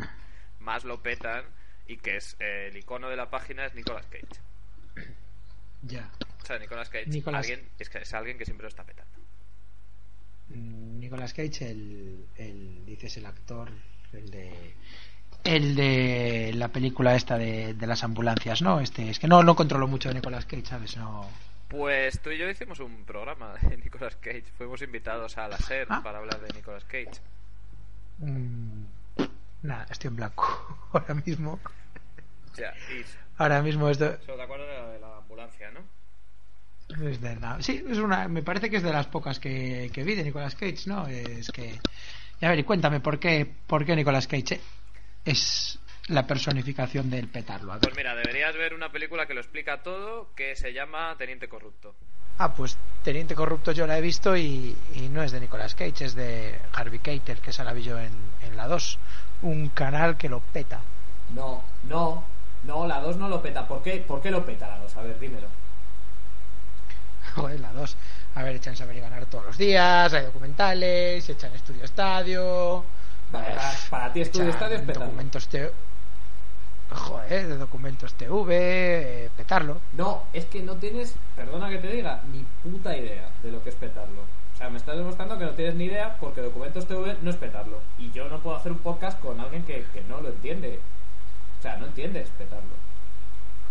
más 0.61 0.85
lo 0.85 1.03
petan 1.03 1.45
y 1.87 1.99
que 1.99 2.17
es 2.17 2.37
eh, 2.41 2.69
el 2.69 2.77
icono 2.77 3.11
de 3.11 3.17
la 3.17 3.29
página 3.29 3.67
es 3.67 3.75
Nicolas 3.75 4.07
Cage. 4.07 4.41
Ya. 5.83 6.11
O 6.41 6.47
sea, 6.47 6.59
Nicolas 6.59 6.89
Cage 6.89 7.23
Alguien, 7.27 7.69
es, 7.79 7.91
que 7.91 7.99
es 7.99 8.15
alguien 8.15 8.39
que 8.39 8.45
siempre 8.45 8.65
lo 8.65 8.69
está 8.69 8.85
petando. 8.85 9.19
Nicolas 10.57 11.35
Cage, 11.35 11.71
el, 11.71 12.27
el 12.37 12.85
dices 12.85 13.17
el 13.17 13.27
actor, 13.27 13.71
el 14.13 14.31
de 14.31 14.75
el 15.45 15.75
de 15.75 16.53
la 16.55 16.69
película 16.69 17.17
esta 17.17 17.37
de, 17.37 17.75
de, 17.75 17.87
las 17.87 18.05
ambulancias, 18.05 18.63
¿no? 18.63 18.81
Este, 18.81 19.11
es 19.11 19.19
que 19.19 19.27
no, 19.27 19.43
no 19.43 19.57
controlo 19.57 19.89
mucho 19.89 20.09
de 20.09 20.15
Nicolas 20.15 20.47
Cage, 20.47 20.67
¿sabes? 20.67 20.97
No. 20.97 21.29
Pues 21.73 22.21
tú 22.21 22.31
y 22.31 22.39
yo 22.39 22.49
hicimos 22.51 22.81
un 22.81 23.05
programa 23.05 23.55
de 23.55 23.77
Nicolas 23.85 24.17
Cage. 24.17 24.45
Fuimos 24.59 24.83
invitados 24.83 25.39
a 25.39 25.49
la 25.49 25.57
SER 25.57 25.87
ah. 25.89 26.01
para 26.05 26.19
hablar 26.19 26.41
de 26.41 26.53
Nicolas 26.53 26.85
Cage. 26.85 27.21
Mm, 28.19 28.85
nada, 29.63 29.87
estoy 29.91 30.09
en 30.09 30.17
blanco 30.17 30.47
ahora 30.93 31.15
mismo. 31.15 31.59
Ya, 32.57 32.75
Ahora 33.39 33.63
mismo 33.63 33.89
esto. 33.89 34.19
¿Se 34.27 34.33
acuerdas 34.33 34.93
de 34.93 35.01
la, 35.01 35.17
ambulancia, 35.17 35.71
no? 35.71 35.81
Es 37.01 37.21
verdad. 37.21 37.59
Sí, 37.61 37.85
es 37.89 37.99
una, 37.99 38.29
me 38.29 38.43
parece 38.43 38.69
que 38.71 38.77
es 38.77 38.83
de 38.83 38.93
las 38.93 39.07
pocas 39.07 39.39
que, 39.39 39.91
que 39.93 40.05
vi 40.05 40.15
de 40.15 40.25
Nicolas 40.25 40.55
Cage, 40.55 40.87
¿no? 40.87 41.07
Es 41.07 41.51
que. 41.51 41.79
A 42.41 42.49
ver, 42.49 42.59
y 42.59 42.65
cuéntame, 42.65 43.01
¿por 43.01 43.19
qué, 43.19 43.47
por 43.67 43.85
qué 43.85 43.95
Nicolas 43.95 44.27
Cage 44.27 44.61
es 45.25 45.79
la 46.09 46.27
personificación 46.27 47.09
del 47.09 47.29
petarlo? 47.29 47.79
Pues 47.81 47.97
mira, 47.97 48.15
deberías 48.17 48.57
ver 48.57 48.75
una 48.75 48.91
película 48.91 49.27
que 49.27 49.35
lo 49.35 49.41
explica 49.41 49.83
todo, 49.83 50.31
que 50.35 50.57
se 50.57 50.73
llama 50.73 51.15
Teniente 51.17 51.49
Corrupto. 51.49 51.95
Ah, 52.39 52.53
pues 52.53 52.77
Teniente 53.05 53.37
Corrupto 53.37 53.71
yo 53.71 53.87
la 53.87 53.97
he 53.97 54.01
visto 54.01 54.37
y, 54.37 54.77
no 55.11 55.23
es 55.23 55.31
de 55.31 55.41
Nicolas 55.41 55.75
Cage, 55.75 56.07
es 56.07 56.15
de 56.17 56.59
Harvey 56.73 56.99
Keitel, 56.99 57.39
que 57.39 57.53
se 57.53 57.63
la 57.63 57.73
vi 57.73 57.83
yo 57.83 57.99
en, 57.99 58.13
en 58.43 58.57
la 58.57 58.67
2. 58.67 58.99
Un 59.43 59.69
canal 59.69 60.17
que 60.17 60.29
lo 60.29 60.41
peta. 60.41 60.81
No, 61.35 61.63
no, 61.85 62.25
no, 62.65 62.87
la 62.87 63.01
2 63.01 63.17
no 63.19 63.29
lo 63.29 63.41
peta. 63.41 63.69
¿Por 63.69 63.83
qué, 63.83 63.99
¿Por 63.99 64.21
qué 64.21 64.31
lo 64.31 64.45
peta 64.45 64.69
la 64.69 64.79
2? 64.79 64.97
A 64.97 65.03
ver, 65.03 65.21
dímelo. 65.21 65.62
Joder, 67.35 67.61
la 67.61 67.73
2. 67.73 67.97
A 68.35 68.43
ver, 68.43 68.57
echan 68.57 68.77
saber 68.77 68.97
y 68.97 69.01
ganar 69.01 69.27
todos 69.27 69.47
los 69.47 69.59
días, 69.59 70.13
hay 70.13 70.25
documentales, 70.25 71.29
echan 71.29 71.53
estudio 71.55 71.85
estadio. 71.85 72.85
para, 73.91 74.13
ti 74.13 74.21
estudio 74.21 74.51
estadio 74.51 74.77
es. 74.77 74.87
Documentos 74.87 75.49
te... 75.49 75.71
Joder, 76.95 77.49
de 77.49 77.57
documentos 77.57 78.13
TV, 78.15 79.25
eh, 79.25 79.31
petarlo. 79.35 79.81
No, 79.95 80.25
es 80.35 80.45
que 80.45 80.63
no 80.63 80.75
tienes, 80.77 81.15
perdona 81.35 81.71
que 81.71 81.79
te 81.79 81.89
diga, 81.89 82.23
ni 82.31 82.45
puta 82.63 82.95
idea 82.95 83.31
de 83.43 83.51
lo 83.51 83.63
que 83.63 83.71
es 83.71 83.77
petarlo. 83.77 84.21
O 84.21 84.59
sea, 84.59 84.69
me 84.69 84.77
estás 84.77 84.99
demostrando 84.99 85.39
que 85.39 85.45
no 85.47 85.53
tienes 85.53 85.75
ni 85.75 85.85
idea 85.85 86.19
porque 86.21 86.43
documentos 86.43 86.87
TV 86.87 87.17
no 87.23 87.31
es 87.31 87.37
petarlo. 87.37 87.81
Y 87.99 88.11
yo 88.13 88.29
no 88.29 88.41
puedo 88.41 88.57
hacer 88.57 88.73
un 88.73 88.79
podcast 88.79 89.19
con 89.21 89.41
alguien 89.41 89.65
que, 89.65 89.87
que 89.95 90.03
no 90.03 90.21
lo 90.21 90.29
entiende. 90.29 90.81
O 91.59 91.63
sea, 91.63 91.77
no 91.77 91.87
entiendes 91.87 92.29
petarlo. 92.37 92.92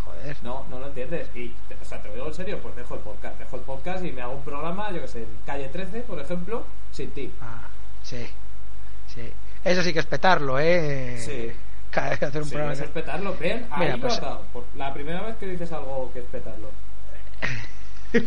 Joder. 0.04 0.38
No, 0.44 0.66
no 0.70 0.80
lo 0.80 0.88
entiendes. 0.88 1.30
Y, 1.36 1.54
o 1.80 1.86
sea, 1.86 2.02
te 2.02 2.10
lo 2.10 2.16
digo 2.16 2.28
en 2.28 2.34
serio, 2.34 2.60
pues 2.62 2.76
dejo 2.76 2.96
el 2.96 3.02
podcast. 3.02 3.38
Dejo 3.40 3.56
el 3.56 3.62
podcast 3.64 4.06
y 4.06 4.12
me 4.12 4.22
hago 4.22 4.34
un 4.34 4.44
programa, 4.44 4.92
yo 4.92 5.02
que 5.02 5.08
sé, 5.08 5.20
en 5.20 5.38
Calle 5.46 5.70
13, 5.70 6.02
por 6.02 6.20
ejemplo, 6.20 6.66
sin 6.92 7.12
ti. 7.12 7.32
Ah, 7.42 7.68
sí. 8.04 8.28
Sí. 9.08 9.32
Eso 9.64 9.84
sí 9.84 9.94
que 9.94 10.00
es 10.00 10.06
petarlo, 10.06 10.60
¿eh? 10.60 11.18
Sí. 11.20 11.52
Hacer 11.94 12.42
un 12.42 12.46
sí, 12.46 12.52
programa. 12.52 12.74
Eso 12.74 12.86
es 12.86 12.90
petarlo, 12.90 13.36
ven, 13.38 13.68
ahí 13.70 13.98
pues... 14.00 14.20
Por 14.54 14.64
la 14.76 14.94
primera 14.94 15.22
vez 15.22 15.36
que 15.36 15.48
dices 15.48 15.72
algo 15.72 16.10
que 16.14 16.20
es 16.20 16.26
petarlo. 16.26 16.70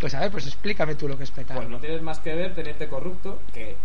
pues 0.00 0.14
a 0.14 0.20
ver, 0.20 0.30
pues 0.30 0.46
explícame 0.46 0.94
tú 0.94 1.08
lo 1.08 1.16
que 1.16 1.24
es 1.24 1.30
petarlo. 1.30 1.62
Pues 1.62 1.70
no 1.70 1.80
tienes 1.80 2.02
más 2.02 2.18
que 2.18 2.34
ver 2.34 2.54
Teniente 2.54 2.86
Corrupto, 2.86 3.38
que 3.54 3.76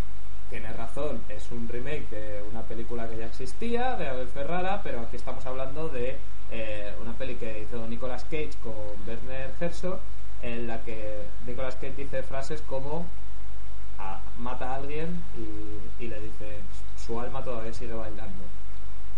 Tienes 0.54 0.76
razón, 0.76 1.20
es 1.30 1.52
un 1.52 1.68
remake 1.68 2.08
de 2.12 2.44
una 2.44 2.62
película 2.62 3.10
que 3.10 3.18
ya 3.18 3.26
existía, 3.26 3.96
de 3.96 4.08
Abel 4.08 4.28
Ferrara, 4.28 4.82
pero 4.84 5.00
aquí 5.00 5.16
estamos 5.16 5.44
hablando 5.48 5.90
de 5.90 6.16
eh, 6.54 6.94
una 7.02 7.14
peli 7.14 7.36
que 7.36 7.62
hizo 7.62 7.86
Nicolas 7.88 8.24
Cage 8.24 8.52
con 8.64 8.74
Werner 9.08 9.52
Herzog, 9.60 10.00
en 10.42 10.68
la 10.68 10.82
que 10.84 11.24
Nicolas 11.46 11.76
Cage 11.76 11.94
dice 11.98 12.24
frases 12.24 12.62
como 12.62 13.06
ah, 14.00 14.22
mata 14.38 14.72
a 14.72 14.76
alguien 14.76 15.24
y, 16.00 16.08
le 16.08 16.20
dice 16.20 16.60
su 16.98 17.20
alma 17.20 17.44
todavía 17.44 17.74
sigue 17.74 17.94
bailando. 17.94 18.44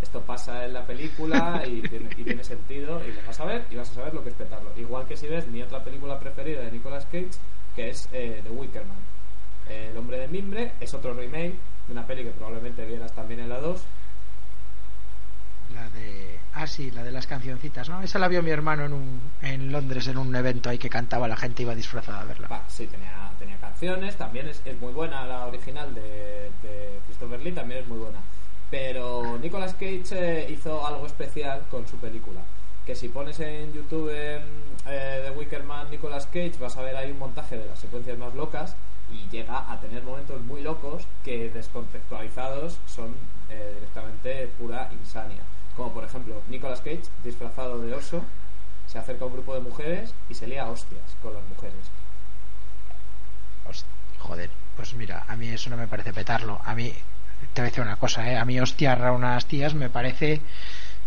Esto 0.01 0.21
pasa 0.21 0.65
en 0.65 0.73
la 0.73 0.85
película 0.85 1.63
y 1.67 1.81
tiene, 1.81 2.43
sentido 2.43 3.01
y 3.05 3.11
lo 3.11 3.21
vas 3.27 3.39
a 3.39 3.45
ver 3.45 3.65
y 3.69 3.75
vas 3.75 3.89
a 3.91 3.95
saber 3.95 4.13
lo 4.13 4.23
que 4.23 4.29
es 4.29 4.35
petarlo. 4.35 4.71
Igual 4.77 5.05
que 5.05 5.17
si 5.17 5.27
ves 5.27 5.47
mi 5.47 5.61
otra 5.61 5.83
película 5.83 6.19
preferida 6.19 6.61
de 6.61 6.71
Nicolas 6.71 7.05
Cage, 7.05 7.31
que 7.75 7.89
es 7.89 8.07
eh, 8.11 8.41
The 8.43 8.49
Wickerman 8.49 9.15
el 9.69 9.97
hombre 9.97 10.19
de 10.19 10.27
mimbre 10.27 10.71
es 10.79 10.93
otro 10.93 11.13
remake 11.13 11.55
de 11.87 11.91
una 11.91 12.05
peli 12.05 12.23
que 12.23 12.31
probablemente 12.31 12.85
vieras 12.85 13.13
también 13.13 13.39
en 13.39 13.49
la 13.49 13.59
2. 13.59 13.81
La 15.75 15.89
de. 15.89 16.39
Ah, 16.53 16.67
sí, 16.67 16.89
la 16.91 17.03
de 17.03 17.11
las 17.11 17.27
cancioncitas, 17.27 17.89
¿no? 17.89 18.01
Esa 18.01 18.17
la 18.17 18.29
vio 18.29 18.41
mi 18.41 18.49
hermano 18.49 18.85
en, 18.85 18.93
un, 18.93 19.21
en 19.41 19.71
Londres 19.71 20.07
en 20.07 20.17
un 20.17 20.33
evento 20.35 20.69
ahí 20.69 20.77
que 20.77 20.89
cantaba, 20.89 21.27
la 21.27 21.35
gente 21.35 21.63
iba 21.63 21.75
disfrazada 21.75 22.21
a 22.21 22.25
verla. 22.25 22.61
Sí, 22.69 22.87
tenía, 22.87 23.11
canciones, 23.59 24.15
también 24.15 24.47
es, 24.47 24.61
es 24.63 24.79
muy 24.79 24.93
buena 24.93 25.25
la 25.25 25.45
original 25.47 25.93
de, 25.93 26.49
Christopher 27.05 27.41
Lee, 27.41 27.51
también 27.51 27.81
es 27.81 27.87
muy 27.87 27.97
buena. 27.97 28.19
Pero 28.71 29.37
Nicolas 29.37 29.73
Cage 29.73 30.03
eh, 30.11 30.47
hizo 30.49 30.85
algo 30.87 31.05
especial 31.05 31.63
con 31.69 31.85
su 31.87 31.97
película. 31.97 32.41
Que 32.85 32.95
si 32.95 33.09
pones 33.09 33.39
en 33.41 33.73
YouTube 33.73 34.11
eh, 34.11 34.41
The 34.85 35.31
Wicker 35.31 35.63
Man 35.63 35.91
Nicolas 35.91 36.25
Cage, 36.27 36.53
vas 36.59 36.77
a 36.77 36.81
ver 36.81 36.95
ahí 36.95 37.11
un 37.11 37.19
montaje 37.19 37.57
de 37.57 37.65
las 37.65 37.79
secuencias 37.79 38.17
más 38.17 38.33
locas 38.33 38.75
y 39.11 39.29
llega 39.29 39.71
a 39.71 39.79
tener 39.79 40.03
momentos 40.03 40.41
muy 40.41 40.61
locos 40.61 41.03
que 41.23 41.49
descontextualizados 41.49 42.79
son 42.87 43.15
eh, 43.49 43.71
directamente 43.75 44.47
pura 44.57 44.89
insania. 44.99 45.41
Como 45.75 45.91
por 45.91 46.03
ejemplo, 46.03 46.41
Nicolas 46.49 46.79
Cage, 46.79 47.03
disfrazado 47.23 47.79
de 47.81 47.93
oso, 47.93 48.23
se 48.87 48.97
acerca 48.97 49.25
a 49.25 49.27
un 49.27 49.33
grupo 49.33 49.53
de 49.53 49.61
mujeres 49.61 50.13
y 50.29 50.33
se 50.33 50.47
lía 50.47 50.69
hostias 50.69 51.03
con 51.21 51.33
las 51.33 51.43
mujeres. 51.49 51.75
joder, 54.19 54.49
pues 54.75 54.93
mira, 54.95 55.23
a 55.27 55.35
mí 55.35 55.49
eso 55.49 55.69
no 55.69 55.77
me 55.77 55.87
parece 55.87 56.13
petarlo. 56.13 56.59
A 56.63 56.73
mí, 56.73 56.91
te 57.53 57.61
voy 57.61 57.67
a 57.67 57.69
decir 57.69 57.83
una 57.83 57.97
cosa, 57.97 58.29
¿eh? 58.29 58.37
a 58.37 58.45
mí 58.45 58.59
hostiar 58.59 59.03
a 59.05 59.11
unas 59.11 59.45
tías 59.45 59.73
me 59.73 59.89
parece 59.89 60.41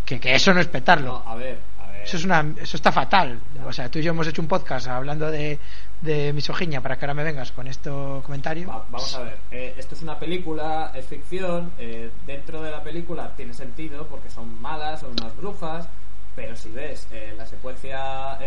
que, 0.05 0.19
que 0.19 0.35
eso 0.35 0.53
no 0.53 0.61
es 0.61 0.67
petarlo. 0.67 1.21
a 1.25 1.35
ver, 1.35 1.59
eso, 2.03 2.17
es 2.17 2.25
una, 2.25 2.45
eso 2.61 2.77
está 2.77 2.91
fatal. 2.91 3.39
O 3.65 3.73
sea, 3.73 3.89
tú 3.89 3.99
y 3.99 4.03
yo 4.03 4.11
hemos 4.11 4.27
hecho 4.27 4.41
un 4.41 4.47
podcast 4.47 4.87
hablando 4.87 5.29
de, 5.29 5.59
de 6.01 6.31
misoginia 6.33 6.81
para 6.81 6.97
que 6.97 7.05
ahora 7.05 7.13
me 7.13 7.23
vengas 7.23 7.51
con 7.51 7.67
este 7.67 7.89
comentario. 8.23 8.67
vamos 8.89 9.15
a 9.15 9.23
ver, 9.23 9.37
eh, 9.51 9.73
esto 9.77 9.95
es 9.95 10.01
una 10.01 10.17
película, 10.17 10.91
es 10.95 11.05
ficción, 11.05 11.71
eh, 11.77 12.09
dentro 12.25 12.61
de 12.61 12.71
la 12.71 12.81
película 12.81 13.33
tiene 13.35 13.53
sentido 13.53 14.07
porque 14.07 14.29
son 14.29 14.61
malas, 14.61 15.01
son 15.01 15.11
unas 15.11 15.35
brujas, 15.35 15.87
pero 16.35 16.55
si 16.55 16.69
ves 16.69 17.07
eh, 17.11 17.33
la 17.37 17.45
secuencia 17.45 18.37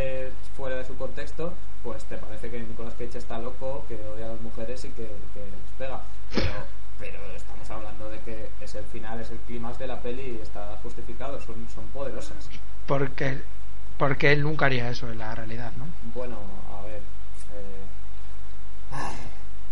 fuera 0.57 0.77
de 0.77 0.85
su 0.85 0.97
contexto, 0.97 1.53
pues 1.83 2.05
te 2.05 2.17
parece 2.17 2.51
que 2.51 2.61
Nicolas 2.61 2.95
Cage 2.95 3.19
está 3.19 3.39
loco, 3.39 3.85
que 3.89 3.95
odia 3.95 4.27
a 4.27 4.29
las 4.29 4.41
mujeres 4.41 4.85
y 4.85 4.89
que, 4.89 5.09
que 5.35 5.41
les 5.41 5.71
pega. 5.79 6.01
Pero, 6.33 6.51
pero 6.99 7.19
estamos 7.37 7.69
hablando 7.69 8.09
de 8.09 8.19
que 8.21 8.49
es 8.61 8.75
el 8.75 8.85
final, 8.85 9.21
es 9.21 9.31
el 9.31 9.39
clímax 9.39 9.79
de 9.79 9.87
la 9.89 10.01
peli 10.01 10.39
y 10.39 10.43
está 10.43 10.79
justificado, 10.83 11.41
son, 11.41 11.69
son 11.75 11.87
poderosas. 11.89 12.49
Porque, 12.87 13.39
porque 13.99 14.33
él 14.33 14.43
nunca 14.43 14.67
haría 14.67 14.89
eso 14.89 15.11
en 15.11 15.19
la 15.19 15.35
realidad, 15.35 15.73
¿no? 15.77 15.87
Bueno, 16.15 16.39
a 16.79 16.87
ver, 16.87 17.03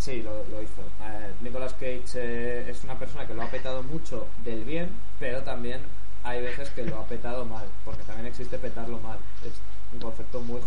Sí, 0.00 0.22
lo, 0.22 0.62
hizo. 0.62 0.80
Eh, 1.02 1.30
Nicolas 1.42 1.74
Cage 1.74 2.02
eh, 2.14 2.70
es 2.70 2.84
una 2.84 2.98
persona 2.98 3.26
que 3.26 3.34
lo 3.34 3.42
ha 3.42 3.50
petado 3.50 3.82
mucho 3.82 4.28
del 4.42 4.64
bien, 4.64 4.88
pero 5.18 5.42
también 5.42 5.80
hay 6.24 6.40
veces 6.40 6.70
que 6.70 6.84
lo 6.84 7.00
ha 7.00 7.04
petado 7.04 7.44
mal, 7.44 7.66
porque 7.84 8.02
también 8.04 8.26
existe 8.26 8.56
petarlo 8.56 8.98
mal. 9.00 9.18
Es 9.44 9.52
un 9.92 10.00
concepto 10.00 10.40
muy 10.40 10.58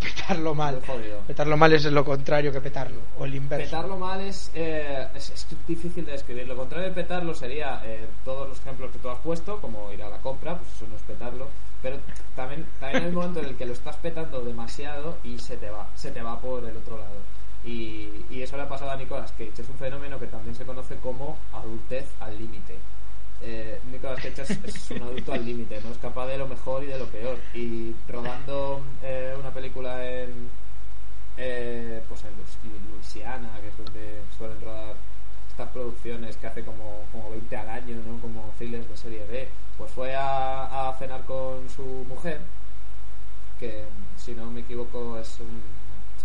petarlo 0.00 0.56
mal. 0.56 0.80
Petarlo 1.24 1.56
mal 1.56 1.72
es 1.72 1.84
lo 1.84 2.04
contrario 2.04 2.50
que 2.50 2.60
petarlo, 2.60 3.00
o 3.16 3.24
el 3.26 3.36
inverso. 3.36 3.66
Petarlo 3.66 3.96
mal 3.96 4.20
es, 4.22 4.50
eh, 4.54 5.06
es, 5.14 5.46
difícil 5.68 6.04
de 6.04 6.12
describir. 6.12 6.48
Lo 6.48 6.56
contrario 6.56 6.88
de 6.88 6.94
petarlo 6.94 7.32
sería 7.32 7.80
todos 8.24 8.48
los 8.48 8.58
ejemplos 8.58 8.90
que 8.90 8.98
tú 8.98 9.08
has 9.08 9.20
puesto, 9.20 9.60
como 9.60 9.92
ir 9.92 10.02
a 10.02 10.08
la 10.08 10.18
compra, 10.18 10.58
pues 10.58 10.68
eso 10.74 10.86
no 10.90 10.96
es 10.96 11.02
petarlo. 11.02 11.46
Pero 11.82 11.98
también, 12.36 12.66
también 12.78 13.04
el 13.04 13.12
momento 13.12 13.40
en 13.40 13.46
el 13.46 13.56
que 13.56 13.66
lo 13.66 13.72
estás 13.72 13.96
petando 13.96 14.42
demasiado 14.42 15.16
y 15.24 15.38
se 15.38 15.56
te 15.56 15.70
va, 15.70 15.88
se 15.94 16.10
te 16.10 16.22
va 16.22 16.38
por 16.40 16.64
el 16.64 16.76
otro 16.76 16.98
lado. 16.98 17.16
Y, 17.64 18.24
y, 18.30 18.42
eso 18.42 18.56
le 18.56 18.62
ha 18.62 18.68
pasado 18.68 18.90
a 18.90 18.96
Nicolas 18.96 19.32
Cage. 19.32 19.52
Es 19.58 19.68
un 19.68 19.76
fenómeno 19.76 20.18
que 20.18 20.26
también 20.26 20.54
se 20.54 20.64
conoce 20.64 20.96
como 20.96 21.36
adultez 21.52 22.06
al 22.20 22.38
límite. 22.38 22.76
Eh, 23.42 23.80
Nicolas 23.90 24.20
Cage 24.22 24.42
es, 24.42 24.90
un 24.90 25.02
adulto 25.02 25.32
al 25.32 25.44
límite, 25.44 25.80
no 25.82 25.90
es 25.90 25.98
capaz 25.98 26.26
de 26.26 26.38
lo 26.38 26.46
mejor 26.46 26.84
y 26.84 26.86
de 26.86 26.98
lo 26.98 27.06
peor. 27.06 27.38
Y 27.54 27.94
rodando 28.08 28.82
eh, 29.02 29.34
una 29.38 29.50
película 29.50 30.06
en, 30.06 30.48
eh, 31.36 32.02
pues 32.08 32.22
en 32.24 32.30
Luisiana, 32.92 33.50
que 33.60 33.68
es 33.68 33.76
donde 33.76 34.22
suelen 34.36 34.60
rodar 34.60 34.94
estas 35.60 35.72
producciones 35.74 36.36
que 36.38 36.46
hace 36.46 36.64
como, 36.64 37.04
como 37.12 37.30
20 37.30 37.56
al 37.56 37.68
año, 37.68 37.96
¿no? 38.06 38.18
como 38.20 38.52
thrillers 38.56 38.88
de 38.88 38.96
serie 38.96 39.26
B, 39.26 39.48
pues 39.76 39.90
fue 39.92 40.14
a, 40.14 40.88
a 40.88 40.96
cenar 40.98 41.22
con 41.24 41.68
su 41.68 41.84
mujer, 42.08 42.40
que 43.58 43.84
si 44.16 44.32
no 44.34 44.46
me 44.50 44.60
equivoco 44.60 45.18
es 45.18 45.38
un 45.40 45.62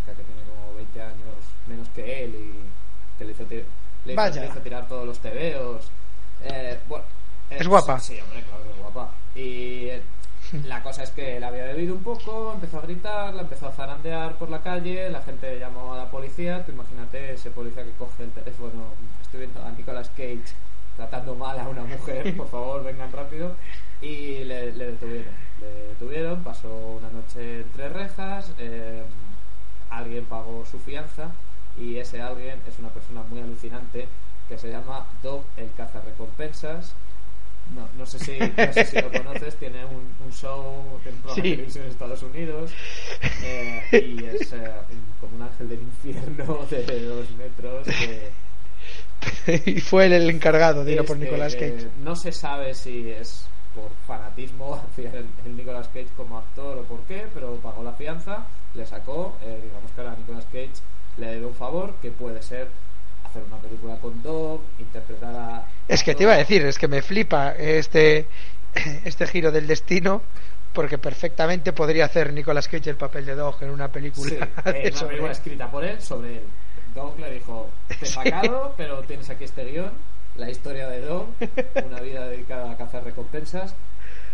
que 0.06 0.24
tiene 0.24 0.42
como 0.44 0.75
20 0.75 1.01
años 1.01 1.36
menos 1.68 1.89
que 1.89 2.24
él 2.24 2.36
y 2.36 3.18
que 3.18 3.25
le 3.25 3.32
hizo, 3.32 3.44
le 4.06 4.46
hizo, 4.46 4.60
tirar 4.60 4.88
todos 4.88 5.06
los 5.08 5.18
tebeos. 5.20 5.89
Eh, 6.44 6.80
bueno, 6.88 7.04
¿Es 7.50 7.68
guapa? 7.68 8.00
Sí, 8.00 8.20
hombre, 8.20 8.44
claro 8.44 8.63
que 8.63 8.70
es 8.70 8.77
guapa. 8.77 9.12
Y 9.34 9.89
la 10.66 10.84
cosa 10.84 11.04
es 11.04 11.12
que 11.12 11.38
él 11.38 11.44
había 11.44 11.66
bebido 11.66 11.96
un 11.96 12.04
poco, 12.04 12.54
empezó 12.54 12.80
a 12.80 12.82
gritar, 12.82 13.34
la 13.34 13.44
empezó 13.44 13.68
a 13.68 13.72
zarandear 13.72 14.36
por 14.36 14.50
la 14.50 14.62
calle, 14.62 15.10
la 15.10 15.22
gente 15.22 15.60
llamó 15.60 15.94
a 15.94 15.98
la 15.98 16.12
policía. 16.12 16.64
Tú 16.66 16.72
imagínate 16.72 17.34
ese 17.34 17.52
policía 17.52 17.84
que 17.84 17.92
coge 17.92 18.24
el 18.24 18.32
teléfono. 18.32 18.94
Estoy 19.22 19.42
viendo 19.42 19.64
a 19.64 19.72
Nicolas 19.72 20.10
Cage 20.10 20.56
tratando 20.96 21.36
mal 21.36 21.60
a 21.60 21.68
una 21.68 21.84
mujer, 21.84 22.36
por 22.38 22.48
favor, 22.48 22.84
vengan 22.84 23.12
rápido. 23.12 23.56
Y 24.02 24.44
le, 24.44 24.72
detuvieron. 24.72 25.34
Le 25.60 25.88
detuvieron, 25.90 26.44
pasó 26.44 26.70
una 26.70 27.10
noche 27.10 27.62
entre 27.62 27.90
rejas, 27.90 28.52
eh, 28.60 29.04
alguien 29.90 30.25
pagó 30.25 30.66
su 30.70 30.80
fianza 30.80 31.32
y 31.78 31.98
ese 31.98 32.22
alguien 32.22 32.60
es 32.68 32.78
una 32.80 32.90
persona 32.90 33.24
muy 33.24 33.42
alucinante 33.42 34.08
que 34.48 34.58
se 34.58 34.70
llama 34.70 35.06
Dog 35.24 35.44
el 35.58 35.72
cazarrecompensas 35.74 36.94
no, 37.74 37.88
no, 37.98 38.05
sé 38.05 38.19
si, 38.19 38.38
no 38.39 38.74
sé 38.74 38.86
si 38.86 39.01
lo 39.01 39.12
conoces, 39.12 39.55
tiene 39.60 39.84
un, 39.86 40.13
un 40.24 40.31
show, 40.31 41.00
tiene 41.03 41.17
un 41.17 41.24
programa 41.24 41.36
de 41.36 41.55
televisión 41.55 41.86
en 41.86 41.91
Estados 41.91 42.24
Unidos 42.24 42.72
eh, 43.43 43.84
y 43.91 44.25
es 44.25 44.53
eh, 44.53 44.72
como 45.19 45.36
un 45.38 45.41
ángel 45.41 45.69
del 45.69 45.81
infierno 45.81 46.65
de 46.69 47.01
dos 47.05 47.29
metros. 47.31 47.88
y 49.65 49.79
fue 49.79 50.05
el 50.05 50.29
encargado 50.29 50.88
ir 50.88 51.03
por 51.03 51.17
Nicolas 51.17 51.55
Cage. 51.55 51.88
no 52.03 52.15
se 52.15 52.31
sabe 52.31 52.74
si 52.75 53.10
es 53.10 53.48
por 53.74 53.91
fanatismo 54.07 54.75
hacia 54.75 55.10
el, 55.12 55.25
el, 55.45 55.57
Nicolas 55.57 55.88
Cage 55.88 56.07
como 56.15 56.38
actor 56.38 56.77
o 56.77 56.84
por 56.84 57.01
qué, 57.01 57.25
pero 57.34 57.55
pagó 57.55 57.84
la 57.84 57.93
fianza, 57.93 58.45
le 58.74 58.86
sacó, 58.86 59.36
eh, 59.43 59.60
digamos 59.63 59.91
que 59.91 60.01
ahora 60.01 60.15
Nicolas 60.15 60.45
Cage 60.45 60.81
le 61.17 61.27
debe 61.27 61.45
un 61.48 61.55
favor 61.55 61.95
que 62.01 62.12
puede 62.12 62.41
ser 62.41 62.69
hacer 63.36 63.44
una 63.51 63.62
película 63.62 63.98
con 63.98 64.22
Dog, 64.22 64.62
interpretar 64.80 65.36
a... 65.36 65.68
Es 65.88 66.04
que 66.04 66.15
te 66.15 66.24
iba 66.24 66.34
a 66.34 66.38
decir, 66.38 66.65
es 66.65 66.80
que 66.80 66.88
me 66.88 67.01
flipa 67.01 67.51
este, 67.51 68.27
este 69.04 69.27
giro 69.27 69.51
del 69.51 69.68
destino 69.68 70.22
porque 70.74 70.98
perfectamente 70.98 71.74
podría 71.74 72.06
hacer 72.06 72.34
Nicolas 72.34 72.68
Cage 72.68 72.89
el 72.89 72.98
papel 72.98 73.25
de 73.25 73.36
Dog 73.36 73.62
en 73.62 73.70
una 73.70 73.89
película. 73.89 74.30
Sí, 74.30 74.36
eh, 74.65 74.92
una 74.94 75.08
película 75.08 75.32
escrita 75.32 75.72
por 75.72 75.84
él 75.84 76.01
sobre 76.01 76.38
él. 76.38 76.44
Dog 76.94 77.20
le 77.20 77.32
dijo, 77.32 77.70
te 77.88 78.06
he 78.06 78.08
sacado, 78.08 78.74
pero 78.77 79.01
tienes 79.04 79.30
aquí 79.30 79.44
este 79.44 79.65
guion, 79.65 79.92
la 80.38 80.50
historia 80.50 80.88
de 80.88 81.01
Dog, 81.01 81.27
una 81.86 82.00
vida 82.00 82.27
dedicada 82.27 82.72
a 82.72 82.77
cazar 82.77 83.04
recompensas. 83.04 83.75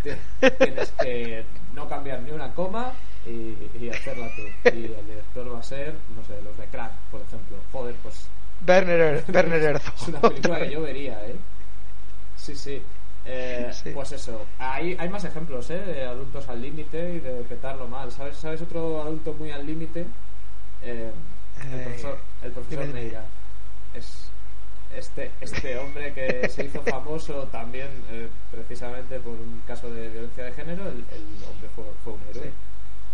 Tienes 0.03 0.91
que 0.99 1.43
no 1.73 1.87
cambiar 1.87 2.21
ni 2.21 2.31
una 2.31 2.53
coma 2.53 2.93
y, 3.25 3.55
y 3.79 3.89
hacerla 3.89 4.29
tú. 4.35 4.69
Y 4.69 4.85
el 4.85 5.07
director 5.07 5.53
va 5.53 5.59
a 5.59 5.63
ser, 5.63 5.95
no 6.15 6.23
sé, 6.25 6.41
los 6.43 6.57
de 6.57 6.65
Crack, 6.65 6.91
por 7.11 7.21
ejemplo. 7.21 7.57
Joder, 7.71 7.95
pues 8.01 8.27
Werner, 8.67 9.23
Werner 9.27 9.75
Es 9.97 10.07
una 10.07 10.21
película 10.21 10.59
que 10.59 10.69
yo 10.71 10.81
vería, 10.81 11.25
¿eh? 11.25 11.35
Sí, 12.37 12.55
sí. 12.55 12.81
Eh, 13.25 13.71
Pues 13.93 14.11
eso. 14.13 14.45
Hay, 14.59 14.95
hay 14.99 15.09
más 15.09 15.23
ejemplos, 15.23 15.69
¿eh? 15.69 15.77
De 15.79 16.03
adultos 16.05 16.47
al 16.49 16.61
límite 16.61 17.13
y 17.13 17.19
de 17.19 17.31
petarlo 17.43 17.87
mal. 17.87 18.11
¿Sabes, 18.11 18.37
¿Sabes 18.37 18.61
otro 18.61 19.01
adulto 19.01 19.33
muy 19.33 19.51
al 19.51 19.65
límite? 19.65 20.05
Eh, 20.83 21.11
el 21.71 21.79
eh, 21.79 21.83
profesor, 21.83 22.17
el 22.43 22.51
profesor 22.51 22.87
Neira. 22.87 23.25
Es 23.93 24.31
este, 24.95 25.31
este 25.41 25.77
hombre 25.77 26.13
que 26.13 26.49
se 26.49 26.65
hizo 26.65 26.81
famoso 26.81 27.43
también 27.51 27.87
eh, 28.11 28.27
precisamente 28.51 29.19
por 29.19 29.33
un 29.33 29.61
caso 29.67 29.89
de 29.91 30.09
violencia 30.09 30.43
de 30.45 30.51
género. 30.53 30.83
El, 30.87 30.97
el 31.11 31.43
hombre 31.49 31.69
fue, 31.75 31.85
fue 32.03 32.13
un 32.13 32.21
héroe. 32.31 32.51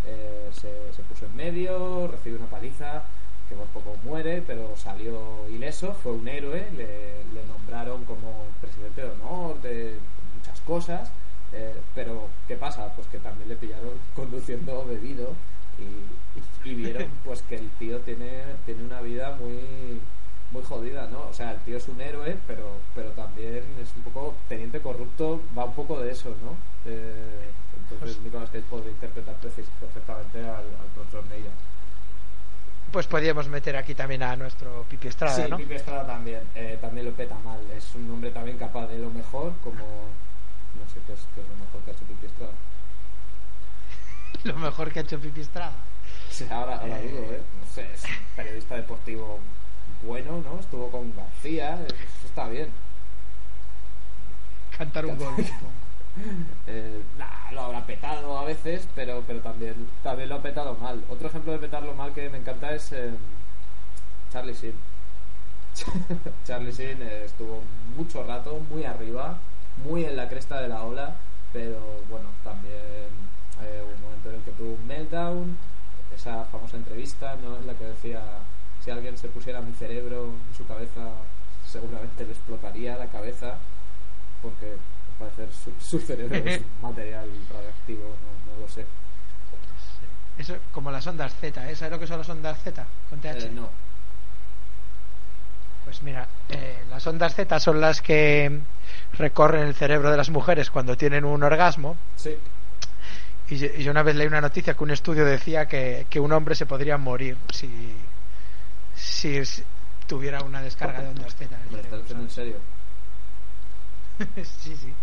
Eh, 0.06 0.50
se, 0.54 0.94
se 0.96 1.04
puso 1.04 1.25
en 1.25 1.36
medio, 1.36 2.08
recibió 2.08 2.39
una 2.39 2.48
paliza 2.48 3.04
que 3.47 3.55
por 3.55 3.67
poco 3.67 3.95
muere, 4.03 4.43
pero 4.45 4.75
salió 4.75 5.47
ileso, 5.49 5.93
fue 5.93 6.12
un 6.13 6.27
héroe, 6.27 6.67
le, 6.75 7.45
nombraron 7.47 8.03
como 8.05 8.45
presidente 8.62 9.01
de 9.01 9.10
honor 9.10 9.62
de 9.62 9.97
muchas 10.36 10.60
cosas, 10.62 11.12
eh, 11.53 11.75
pero 11.95 12.27
¿qué 12.47 12.55
pasa? 12.55 12.93
Pues 12.95 13.07
que 13.07 13.19
también 13.19 13.49
le 13.49 13.55
pillaron 13.55 13.93
conduciendo 14.15 14.86
bebido 14.86 15.33
y, 15.77 16.73
vieron 16.73 17.07
pues 17.23 17.41
que 17.43 17.55
el 17.55 17.69
tío 17.71 17.99
tiene, 17.99 18.43
tiene 18.65 18.83
una 18.83 19.01
vida 19.01 19.36
muy 19.39 20.01
muy 20.51 20.63
jodida, 20.63 21.07
¿no? 21.07 21.27
O 21.27 21.33
sea, 21.33 21.51
el 21.51 21.60
tío 21.60 21.75
es 21.77 21.88
un 21.89 21.99
héroe, 21.99 22.38
pero 22.47 22.77
pero 22.95 23.10
también 23.12 23.63
es 23.81 23.93
un 23.95 24.03
poco 24.03 24.36
teniente 24.47 24.79
corrupto, 24.79 25.41
va 25.57 25.65
un 25.65 25.73
poco 25.73 25.99
de 25.99 26.12
eso, 26.12 26.29
¿no? 26.41 26.55
Eh, 26.86 27.51
entonces 27.73 28.15
pues 28.15 28.25
Nicolas 28.25 28.49
Cage 28.49 28.63
podría 28.69 28.91
interpretar 28.91 29.36
perfectamente 29.36 30.39
al, 30.39 30.65
al 30.65 30.89
profesor 30.95 31.23
Neira 31.27 31.51
pues 32.91 33.08
podríamos 33.08 33.47
meter 33.47 33.76
aquí 33.76 33.93
también 33.95 34.23
a 34.23 34.36
nuestro 34.36 34.84
Pipi 34.89 35.10
Estrada, 35.10 35.36
sí, 35.36 35.54
Pipi 35.56 35.76
Estrada 35.76 36.06
también, 36.06 36.41
eh, 36.56 36.78
también 36.80 37.06
lo 37.06 37.13
peta 37.13 37.36
mal. 37.43 37.60
Es 37.76 37.93
un 37.95 38.10
hombre 38.12 38.32
también 38.32 38.58
capaz 38.58 38.88
de 38.88 39.00
lo 39.00 39.10
mejor, 39.10 39.54
como 39.63 39.78
no 39.78 40.93
sé 40.93 41.00
qué 41.06 41.13
es, 41.13 41.19
qué 41.36 41.41
es 41.41 41.47
lo 41.47 41.56
mejor 41.56 41.82
que 41.84 41.91
ha 41.91 41.93
hecho 41.93 42.06
Pipi 42.06 42.26
Estrada. 42.26 42.54
lo 44.43 44.56
mejor 44.56 44.91
que 44.91 45.00
ha 45.00 45.02
hecho 45.04 45.19
Pipi 45.19 45.41
Estrada. 45.41 45.73
Sí, 46.30 46.45
ahora, 46.52 46.78
ahora 46.78 47.00
eh... 47.00 47.10
dudo, 47.10 47.34
¿eh? 47.34 47.41
No 47.60 47.73
sé, 47.73 47.88
es 47.93 48.04
un 48.04 48.36
periodista 48.36 48.76
deportivo 48.76 49.39
bueno, 50.04 50.41
¿no? 50.43 50.60
Estuvo 50.60 50.91
con 50.91 51.15
García, 51.15 51.80
eso 51.88 52.28
está 52.28 52.47
bien. 52.47 52.69
Cantar 54.78 55.06
un 55.06 55.17
gol, 55.17 55.34
eh, 56.67 57.01
lo 57.51 57.62
habrá 57.62 57.86
petado 57.86 58.38
a 58.38 58.45
veces, 58.45 58.88
pero, 58.95 59.23
pero 59.25 59.39
también, 59.39 59.89
también 60.03 60.30
lo 60.30 60.36
ha 60.36 60.41
petado 60.41 60.75
mal. 60.75 61.03
Otro 61.10 61.27
ejemplo 61.27 61.53
de 61.53 61.60
petarlo 61.60 61.93
mal 61.93 62.13
que 62.13 62.30
me 62.30 62.38
encanta 62.38 62.73
es 62.73 62.91
eh, 62.91 63.12
Charlie 64.32 64.53
Sheen. 64.53 64.75
Charlie 66.45 66.71
Sheen 66.71 67.01
eh, 67.01 67.25
estuvo 67.25 67.62
mucho 67.95 68.23
rato 68.23 68.60
muy 68.69 68.84
arriba, 68.84 69.38
muy 69.84 70.06
en 70.06 70.15
la 70.15 70.27
cresta 70.27 70.62
de 70.62 70.67
la 70.67 70.84
ola, 70.84 71.15
pero 71.53 72.01
bueno, 72.10 72.30
también 72.43 73.08
eh, 73.63 73.84
un 73.84 74.01
momento 74.01 74.30
en 74.30 74.36
el 74.36 74.41
que 74.41 74.51
tuvo 74.51 74.73
un 74.73 74.88
meltdown, 74.88 75.58
esa 76.15 76.45
famosa 76.45 76.77
entrevista 76.77 77.36
¿no? 77.41 77.58
en 77.58 77.67
la 77.67 77.73
que 77.73 77.86
decía 77.86 78.21
si 78.84 78.91
alguien 78.91 79.17
se 79.17 79.27
pusiera 79.27 79.62
mi 79.62 79.73
cerebro 79.73 80.32
en 80.49 80.56
su 80.56 80.65
cabeza 80.65 81.12
seguramente 81.65 82.25
le 82.25 82.32
explotaría 82.32 82.97
la 82.97 83.08
cabeza 83.08 83.56
porque 84.41 84.77
parecer 85.17 85.49
su, 85.51 85.71
su 85.80 85.99
cerebro 85.99 86.36
es 86.45 86.62
material 86.82 87.30
radioactivo, 87.53 88.15
no, 88.45 88.62
lo 88.62 88.67
sé. 88.67 88.86
Eso 90.38 90.56
como 90.71 90.91
las 90.91 91.06
ondas 91.08 91.34
Z, 91.36 91.69
¿eh? 91.69 91.75
¿sabes 91.75 91.91
lo 91.91 91.99
que 91.99 92.08
son 92.08 92.19
las 92.19 92.30
ondas 92.30 92.62
Z 92.63 92.86
con 93.10 93.19
TH? 93.19 93.25
Eh, 93.25 93.51
no. 93.53 93.69
Pues 95.84 96.03
mira, 96.03 96.27
eh, 96.49 96.84
las 96.89 97.08
ondas 97.08 97.34
Z 97.34 97.60
son 97.60 97.82
las 97.82 98.01
que 98.01 98.60
recorren 99.13 99.67
el 99.67 99.73
cerebro 99.73 100.12
de 100.12 100.17
las 100.17 100.30
mujeres 100.30 100.69
cuando 100.69 100.97
tienen 100.97 101.25
un 101.25 101.41
orgasmo. 101.41 101.95
Sí. 102.17 102.38
Y, 103.49 103.56
yo 103.82 103.91
una 103.91 104.03
vez 104.03 104.15
leí 104.15 104.27
una 104.27 104.41
noticia 104.41 104.73
que 104.73 104.84
un 104.84 104.91
estudio 104.91 105.23
decía 105.25 105.65
que, 105.65 106.06
que 106.10 106.19
un 106.19 106.34
hombre 106.34 106.56
se 106.56 106.65
podría 106.65 106.97
morir 106.97 107.38
si, 107.53 107.95
si, 108.95 109.41
tuviera 110.06 110.43
una 110.43 110.62
descarga 110.62 111.01
de 111.01 111.10
ondas 111.10 111.36
Z. 111.36 111.58
¿Me 111.71 111.80
estás 111.80 112.01
diciendo 112.01 112.23
en 112.25 112.30
serio? 112.30 112.77
sí, 114.62 114.75
sí. 114.75 114.93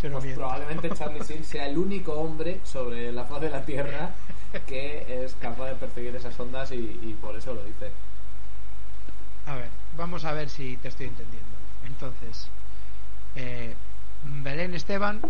Pues 0.00 0.34
probablemente 0.34 0.90
Charlie 0.90 1.20
Sheen 1.20 1.44
sea 1.44 1.66
el 1.66 1.78
único 1.78 2.12
hombre 2.14 2.60
sobre 2.64 3.12
la 3.12 3.24
faz 3.24 3.40
de 3.42 3.50
la 3.50 3.64
Tierra 3.64 4.10
que 4.66 5.24
es 5.24 5.34
capaz 5.36 5.68
de 5.68 5.74
perseguir 5.76 6.16
esas 6.16 6.38
ondas 6.40 6.72
y, 6.72 7.16
por 7.20 7.36
eso 7.36 7.54
lo 7.54 7.62
dice. 7.62 7.90
A 9.46 9.54
ver, 9.54 9.68
vamos 9.96 10.24
a 10.24 10.32
ver 10.32 10.48
si 10.48 10.76
te 10.78 10.88
estoy 10.88 11.06
entendiendo. 11.06 11.48
Entonces, 11.86 12.48
eh, 13.36 13.74
Belén 14.24 14.74
Esteban, 14.74 15.20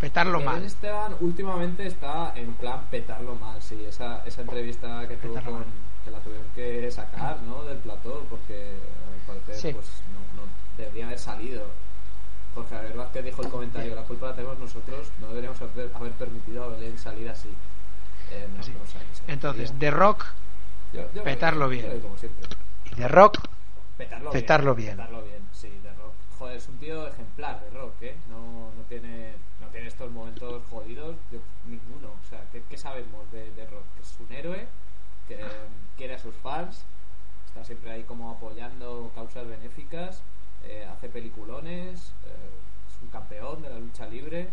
petarlo 0.00 0.40
mal. 0.40 0.56
Belén 0.56 0.66
Esteban 0.66 1.16
últimamente 1.20 1.86
está 1.86 2.32
en 2.34 2.52
plan 2.54 2.80
petarlo 2.90 3.36
mal, 3.36 3.62
sí. 3.62 3.84
Esa, 3.86 4.24
esa 4.26 4.42
entrevista 4.42 5.06
que 5.06 5.16
tuvo 5.16 5.34
con, 5.34 5.64
que 6.04 6.10
la 6.10 6.18
tuvieron 6.18 6.46
que 6.54 6.90
sacar, 6.90 7.40
¿no? 7.42 7.64
Del 7.64 7.78
plató, 7.78 8.26
porque 8.28 8.78
al 9.28 9.36
parecer 9.36 9.74
pues, 9.74 9.86
no, 10.12 10.42
no 10.42 10.48
debería 10.76 11.06
haber 11.06 11.18
salido 11.18 11.66
Jorge 12.54 12.74
Javier 12.74 12.96
Vázquez 12.96 13.24
dijo 13.24 13.42
el 13.42 13.48
comentario, 13.48 13.94
la 13.94 14.02
culpa 14.02 14.28
la 14.28 14.34
tenemos 14.34 14.58
nosotros, 14.58 15.08
no 15.20 15.28
deberíamos 15.28 15.60
haber, 15.62 16.12
permitido 16.12 16.64
a 16.64 16.68
Belén 16.68 16.98
salir 16.98 17.28
así. 17.28 17.48
Eh, 18.32 18.48
Entonces, 19.28 19.78
de 19.78 19.90
rock, 19.90 20.26
petarlo 21.24 21.68
bien. 21.68 22.02
Y 22.90 22.94
de 22.94 23.08
rock, 23.08 23.38
petarlo, 23.96 24.74
bien, 24.74 24.96
Petarlo 24.96 25.22
bien, 25.22 25.48
sí, 25.52 25.68
de 25.82 25.92
rock. 25.94 26.12
Joder, 26.38 26.56
es 26.56 26.68
un 26.68 26.78
tío 26.78 27.06
ejemplar 27.06 27.60
de 27.60 27.70
rock, 27.70 27.94
¿eh? 28.02 28.16
No, 28.28 28.70
no, 28.76 28.82
tiene, 28.88 29.34
no 29.60 29.68
tiene 29.68 29.88
estos 29.88 30.10
momentos 30.10 30.62
jodidos, 30.70 31.16
ninguno. 31.66 32.08
O 32.08 32.28
sea, 32.28 32.42
¿qué, 32.52 32.76
sabemos 32.76 33.30
de, 33.30 33.50
de, 33.52 33.66
rock? 33.66 33.84
Que 33.94 34.02
es 34.02 34.16
un 34.18 34.34
héroe, 34.34 34.66
que 35.28 35.38
quiere 35.96 36.14
a 36.14 36.18
sus 36.18 36.34
fans, 36.36 36.84
está 37.46 37.64
siempre 37.64 37.92
ahí 37.92 38.02
como 38.02 38.30
apoyando 38.30 39.12
causas 39.14 39.46
benéficas 39.46 40.22
eh, 40.64 40.86
hace 40.90 41.08
peliculones, 41.08 42.12
eh, 42.26 42.50
es 42.88 43.02
un 43.02 43.08
campeón 43.08 43.62
de 43.62 43.70
la 43.70 43.78
lucha 43.78 44.06
libre. 44.06 44.48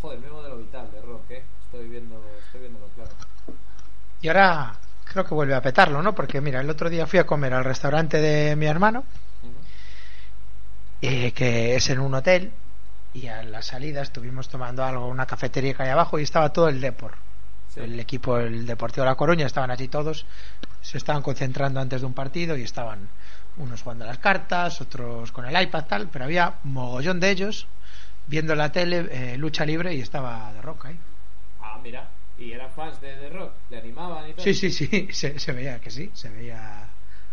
Joder, 0.00 0.18
mismo 0.18 0.42
de 0.42 0.48
lo 0.50 0.58
vital 0.58 0.90
de 0.92 1.00
rock, 1.00 1.30
¿eh? 1.30 1.42
Estoy 1.64 1.88
viendo, 1.88 2.22
estoy 2.44 2.60
viéndolo 2.60 2.88
claro. 2.94 3.10
Y 4.20 4.28
ahora 4.28 4.74
creo 5.04 5.24
que 5.24 5.34
vuelve 5.34 5.54
a 5.54 5.62
petarlo, 5.62 6.02
¿no? 6.02 6.14
Porque 6.14 6.40
mira, 6.40 6.60
el 6.60 6.70
otro 6.70 6.90
día 6.90 7.06
fui 7.06 7.18
a 7.18 7.26
comer 7.26 7.54
al 7.54 7.64
restaurante 7.64 8.20
de 8.20 8.56
mi 8.56 8.66
hermano, 8.66 9.04
que 11.00 11.76
es 11.76 11.90
en 11.90 12.00
un 12.00 12.14
hotel, 12.14 12.52
y 13.14 13.28
a 13.28 13.42
la 13.44 13.62
salida 13.62 14.02
estuvimos 14.02 14.48
tomando 14.48 14.84
algo 14.84 15.06
una 15.06 15.24
cafetería 15.24 15.74
que 15.74 15.84
hay 15.84 15.90
abajo 15.90 16.18
y 16.18 16.24
estaba 16.24 16.52
todo 16.52 16.68
el 16.68 16.80
Depor. 16.80 17.12
El 17.76 17.98
equipo, 17.98 18.38
el 18.38 18.66
Deportivo 18.66 19.04
de 19.04 19.10
La 19.10 19.16
Coruña, 19.16 19.46
estaban 19.46 19.70
allí 19.70 19.88
todos, 19.88 20.26
se 20.80 20.98
estaban 20.98 21.22
concentrando 21.22 21.80
antes 21.80 22.00
de 22.00 22.06
un 22.06 22.14
partido 22.14 22.56
y 22.56 22.62
estaban 22.62 23.08
unos 23.56 23.82
jugando 23.82 24.04
a 24.04 24.08
las 24.08 24.18
cartas, 24.18 24.80
otros 24.80 25.32
con 25.32 25.46
el 25.46 25.62
iPad 25.62 25.84
tal, 25.86 26.08
pero 26.08 26.24
había 26.24 26.54
mogollón 26.64 27.20
de 27.20 27.30
ellos 27.30 27.66
viendo 28.26 28.54
la 28.54 28.72
tele, 28.72 29.08
eh, 29.10 29.36
lucha 29.36 29.64
libre 29.64 29.94
y 29.94 30.00
estaba 30.00 30.52
de 30.52 30.62
rock 30.62 30.86
ahí. 30.86 30.98
Ah, 31.60 31.78
mira, 31.82 32.08
y 32.38 32.52
eran 32.52 32.70
fans 32.70 33.00
de 33.00 33.14
The 33.14 33.30
Rock, 33.30 33.52
le 33.70 33.78
animaban 33.78 34.28
y 34.28 34.32
todo. 34.32 34.44
Sí, 34.44 34.54
sí, 34.54 34.70
sí, 34.70 35.08
se, 35.38 35.52
veía 35.52 35.80
que 35.80 35.90
sí, 35.90 36.10
se 36.14 36.30
veía, 36.30 36.88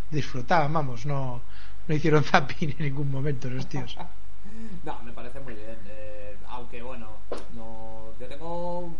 disfrutaban, 0.10 0.71
vamos, 0.73 1.05
no, 1.05 1.41
no 1.88 1.95
hicieron 1.95 2.23
zapping 2.25 2.75
en 2.77 2.86
ningún 2.86 3.12
momento 3.12 3.49
los 3.49 3.67
tíos. 3.67 3.97
no, 4.84 5.03
me 5.03 5.12
parece 5.12 5.39
muy 5.39 5.53
bien, 5.53 5.77
eh, 5.88 6.36
aunque 6.49 6.81
bueno, 6.81 7.07
no, 7.55 8.13
yo 8.19 8.27
tengo 8.27 8.93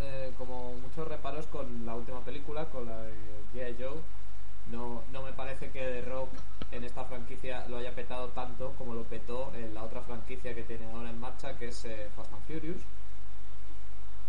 eh, 0.00 0.32
como 0.38 0.74
muchos 0.74 1.06
reparos 1.08 1.46
con 1.46 1.84
la 1.84 1.94
última 1.94 2.20
película, 2.20 2.64
con 2.66 2.86
la 2.86 3.02
de 3.02 3.12
G.I. 3.54 3.76
Joe. 3.78 3.98
No, 4.70 5.02
no 5.12 5.22
me 5.22 5.32
parece 5.32 5.70
que 5.70 5.80
The 5.80 6.02
Rock 6.02 6.30
en 6.72 6.84
esta 6.84 7.04
franquicia 7.04 7.64
lo 7.68 7.78
haya 7.78 7.92
petado 7.94 8.28
tanto 8.28 8.74
como 8.78 8.94
lo 8.94 9.04
petó 9.04 9.52
en 9.54 9.74
la 9.74 9.84
otra 9.84 10.00
franquicia 10.00 10.54
que 10.54 10.62
tiene 10.62 10.86
ahora 10.90 11.10
en 11.10 11.20
marcha, 11.20 11.56
que 11.56 11.68
es 11.68 11.84
eh, 11.84 12.08
Fast 12.16 12.32
and 12.32 12.42
Furious. 12.46 12.80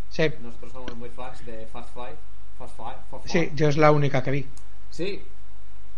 Sí. 0.09 0.31
Nosotros 0.41 0.71
somos 0.71 0.95
muy 0.95 1.09
fans 1.09 1.45
de 1.45 1.65
Fast 1.67 1.93
Five. 1.93 2.15
Fast 2.57 2.75
Five, 2.77 2.95
Fast 3.11 3.27
Sí, 3.27 3.51
yo 3.55 3.67
es 3.67 3.77
la 3.77 3.91
única 3.91 4.23
que 4.23 4.31
vi. 4.31 4.45
Sí. 4.91 5.21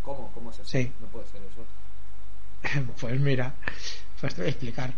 ¿Cómo? 0.04 0.32
¿Cómo 0.34 0.52
es 0.52 0.60
eso? 0.60 0.70
Sí. 0.70 0.92
No 1.00 1.08
puede 1.08 1.26
ser 1.28 1.42
eso. 1.42 1.66
pues 3.02 3.20
mira, 3.20 3.54
pues 4.20 4.34
te 4.34 4.42
voy 4.42 4.48
a 4.48 4.52
explicar. 4.52 4.94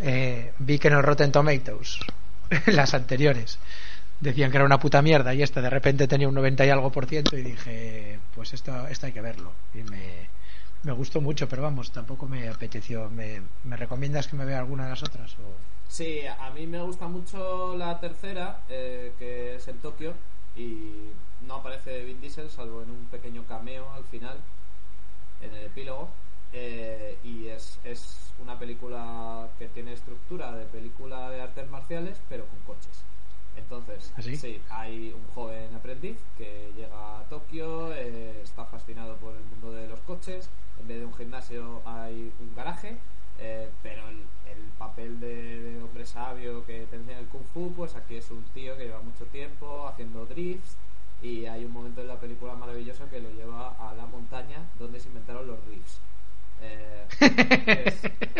Eh, 0.00 0.52
vi 0.58 0.78
que 0.78 0.88
el 0.88 1.02
Rotten 1.02 1.32
Tomatoes, 1.32 2.00
las 2.66 2.94
anteriores, 2.94 3.58
decían 4.20 4.50
que 4.50 4.56
era 4.56 4.66
una 4.66 4.80
puta 4.80 5.02
mierda 5.02 5.34
y 5.34 5.42
esta 5.42 5.60
de 5.60 5.70
repente 5.70 6.08
tenía 6.08 6.28
un 6.28 6.34
90 6.34 6.66
y 6.66 6.70
algo 6.70 6.90
por 6.90 7.06
ciento 7.06 7.36
y 7.36 7.42
dije, 7.42 8.18
pues 8.34 8.52
esto, 8.52 8.86
esto 8.88 9.06
hay 9.06 9.12
que 9.12 9.20
verlo. 9.20 9.52
Y 9.74 9.82
me, 9.84 10.28
me 10.82 10.92
gustó 10.92 11.20
mucho, 11.20 11.48
pero 11.48 11.62
vamos, 11.62 11.90
tampoco 11.90 12.26
me 12.26 12.48
apeteció. 12.48 13.08
¿Me, 13.10 13.42
me 13.64 13.76
recomiendas 13.76 14.28
que 14.28 14.36
me 14.36 14.44
vea 14.44 14.58
alguna 14.58 14.84
de 14.84 14.90
las 14.90 15.02
otras? 15.02 15.34
O... 15.34 15.54
Sí, 15.88 16.20
a 16.26 16.50
mí 16.50 16.66
me 16.66 16.80
gusta 16.82 17.06
mucho 17.06 17.76
la 17.76 17.98
tercera, 17.98 18.60
eh, 18.68 19.12
que 19.18 19.56
es 19.56 19.68
en 19.68 19.78
Tokio, 19.78 20.14
y 20.56 21.10
no 21.46 21.56
aparece 21.56 22.04
Vin 22.04 22.20
Diesel, 22.20 22.50
salvo 22.50 22.82
en 22.82 22.90
un 22.90 23.06
pequeño 23.06 23.44
cameo 23.44 23.92
al 23.94 24.04
final, 24.04 24.38
en 25.40 25.54
el 25.54 25.66
epílogo. 25.66 26.08
Eh, 26.52 27.18
y 27.24 27.48
es, 27.48 27.78
es 27.84 28.32
una 28.42 28.58
película 28.58 29.48
que 29.58 29.68
tiene 29.68 29.92
estructura 29.92 30.52
de 30.52 30.64
película 30.64 31.28
de 31.30 31.42
artes 31.42 31.68
marciales, 31.70 32.18
pero 32.28 32.46
con 32.46 32.58
coches. 32.60 33.02
Entonces, 33.58 34.12
¿Ah, 34.16 34.22
sí, 34.22 34.60
hay 34.70 35.12
un 35.12 35.26
joven 35.34 35.74
aprendiz 35.74 36.16
que 36.36 36.72
llega 36.76 37.20
a 37.20 37.24
Tokio, 37.24 37.92
eh, 37.94 38.40
está 38.42 38.64
fascinado 38.64 39.16
por 39.16 39.34
el 39.34 39.44
mundo 39.44 39.72
de 39.72 39.88
los 39.88 40.00
coches. 40.00 40.48
En 40.80 40.88
vez 40.88 41.00
de 41.00 41.06
un 41.06 41.14
gimnasio 41.14 41.82
hay 41.84 42.32
un 42.40 42.54
garaje, 42.54 42.96
eh, 43.40 43.68
pero 43.82 44.08
el, 44.08 44.26
papel 44.78 45.18
de, 45.18 45.80
hombre 45.82 46.06
sabio 46.06 46.64
que 46.64 46.86
te 46.86 46.96
enseña 46.96 47.18
el 47.18 47.26
kung 47.26 47.44
fu, 47.52 47.72
pues 47.72 47.96
aquí 47.96 48.14
es 48.14 48.30
un 48.30 48.44
tío 48.54 48.76
que 48.76 48.84
lleva 48.84 49.00
mucho 49.00 49.24
tiempo 49.26 49.88
haciendo 49.88 50.24
drifts 50.24 50.76
y 51.20 51.46
hay 51.46 51.64
un 51.64 51.72
momento 51.72 52.00
en 52.00 52.08
la 52.08 52.20
película 52.20 52.54
maravilloso 52.54 53.08
que 53.10 53.20
lo 53.20 53.28
lleva 53.30 53.70
a 53.72 53.94
la 53.94 54.06
montaña 54.06 54.58
donde 54.78 55.00
se 55.00 55.08
inventaron 55.08 55.48
los 55.48 55.58
riffs. 55.66 55.98
Eh, 56.62 57.04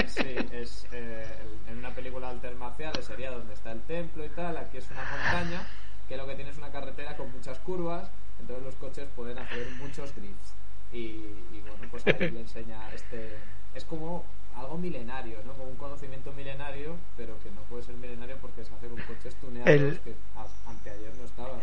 sí, 0.07 0.37
es 0.53 0.87
eh, 0.93 1.27
en 1.69 1.79
una 1.79 1.91
película 1.95 2.29
alter 2.29 2.55
marciales 2.55 3.05
sería 3.05 3.31
donde 3.31 3.55
está 3.55 3.73
el 3.73 3.83
templo 3.83 4.25
y 4.25 4.29
tal. 4.31 4.57
Aquí 4.57 4.79
es 4.79 4.91
una 4.91 5.05
montaña 5.11 5.67
que 6.09 6.17
lo 6.17 6.27
que 6.27 6.35
tiene 6.35 6.51
es 6.51 6.59
una 6.59 6.71
carretera 6.71 7.17
con 7.17 7.31
muchas 7.33 7.59
curvas. 7.61 8.11
Entonces 8.41 8.65
los 8.65 8.75
coches 8.77 9.09
pueden 9.17 9.39
hacer 9.39 9.67
muchos 9.79 10.15
drifts. 10.15 10.55
Y, 10.93 11.19
bueno, 11.61 11.87
pues 11.91 12.07
ahí 12.07 12.31
le 12.31 12.41
enseña 12.41 12.93
este. 12.95 13.37
Es 13.75 13.85
como 13.85 14.25
algo 14.57 14.79
milenario, 14.79 15.39
¿no? 15.45 15.53
Como 15.53 15.71
un 15.71 15.77
conocimiento 15.77 16.33
milenario, 16.33 16.97
pero 17.17 17.39
que 17.43 17.51
no 17.51 17.61
puede 17.63 17.83
ser 17.83 17.95
milenario 17.97 18.37
porque 18.41 18.65
se 18.65 18.75
hace 18.75 18.89
con 18.89 19.01
coches 19.03 19.35
tuneados 19.37 19.99
que 20.01 20.15
anteayer 20.67 21.17
no 21.17 21.25
estaban. 21.25 21.61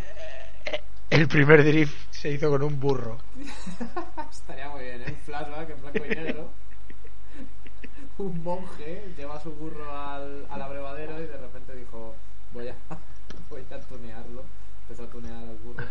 El 1.09 1.27
primer 1.27 1.63
drift 1.63 1.95
se 2.11 2.31
hizo 2.31 2.49
con 2.49 2.63
un 2.63 2.79
burro. 2.79 3.17
Estaría 4.31 4.69
muy 4.69 4.83
bien, 4.83 5.01
¿eh? 5.01 5.05
Un 5.09 5.14
flashback 5.25 5.69
en 5.69 5.81
blanco 5.81 6.05
y 6.05 6.15
negro. 6.15 6.49
un 8.17 8.43
monje 8.43 9.03
lleva 9.17 9.41
su 9.41 9.51
burro 9.51 9.91
al, 9.91 10.45
al 10.49 10.61
abrevadero 10.61 11.19
y 11.19 11.27
de 11.27 11.37
repente 11.37 11.75
dijo, 11.75 12.15
voy 12.53 12.69
a, 12.69 12.75
voy 13.49 13.65
a 13.71 13.79
tunearlo. 13.79 14.43
Empezó 14.83 15.03
a 15.03 15.07
tunear 15.07 15.37
al 15.37 15.57
burro. 15.63 15.83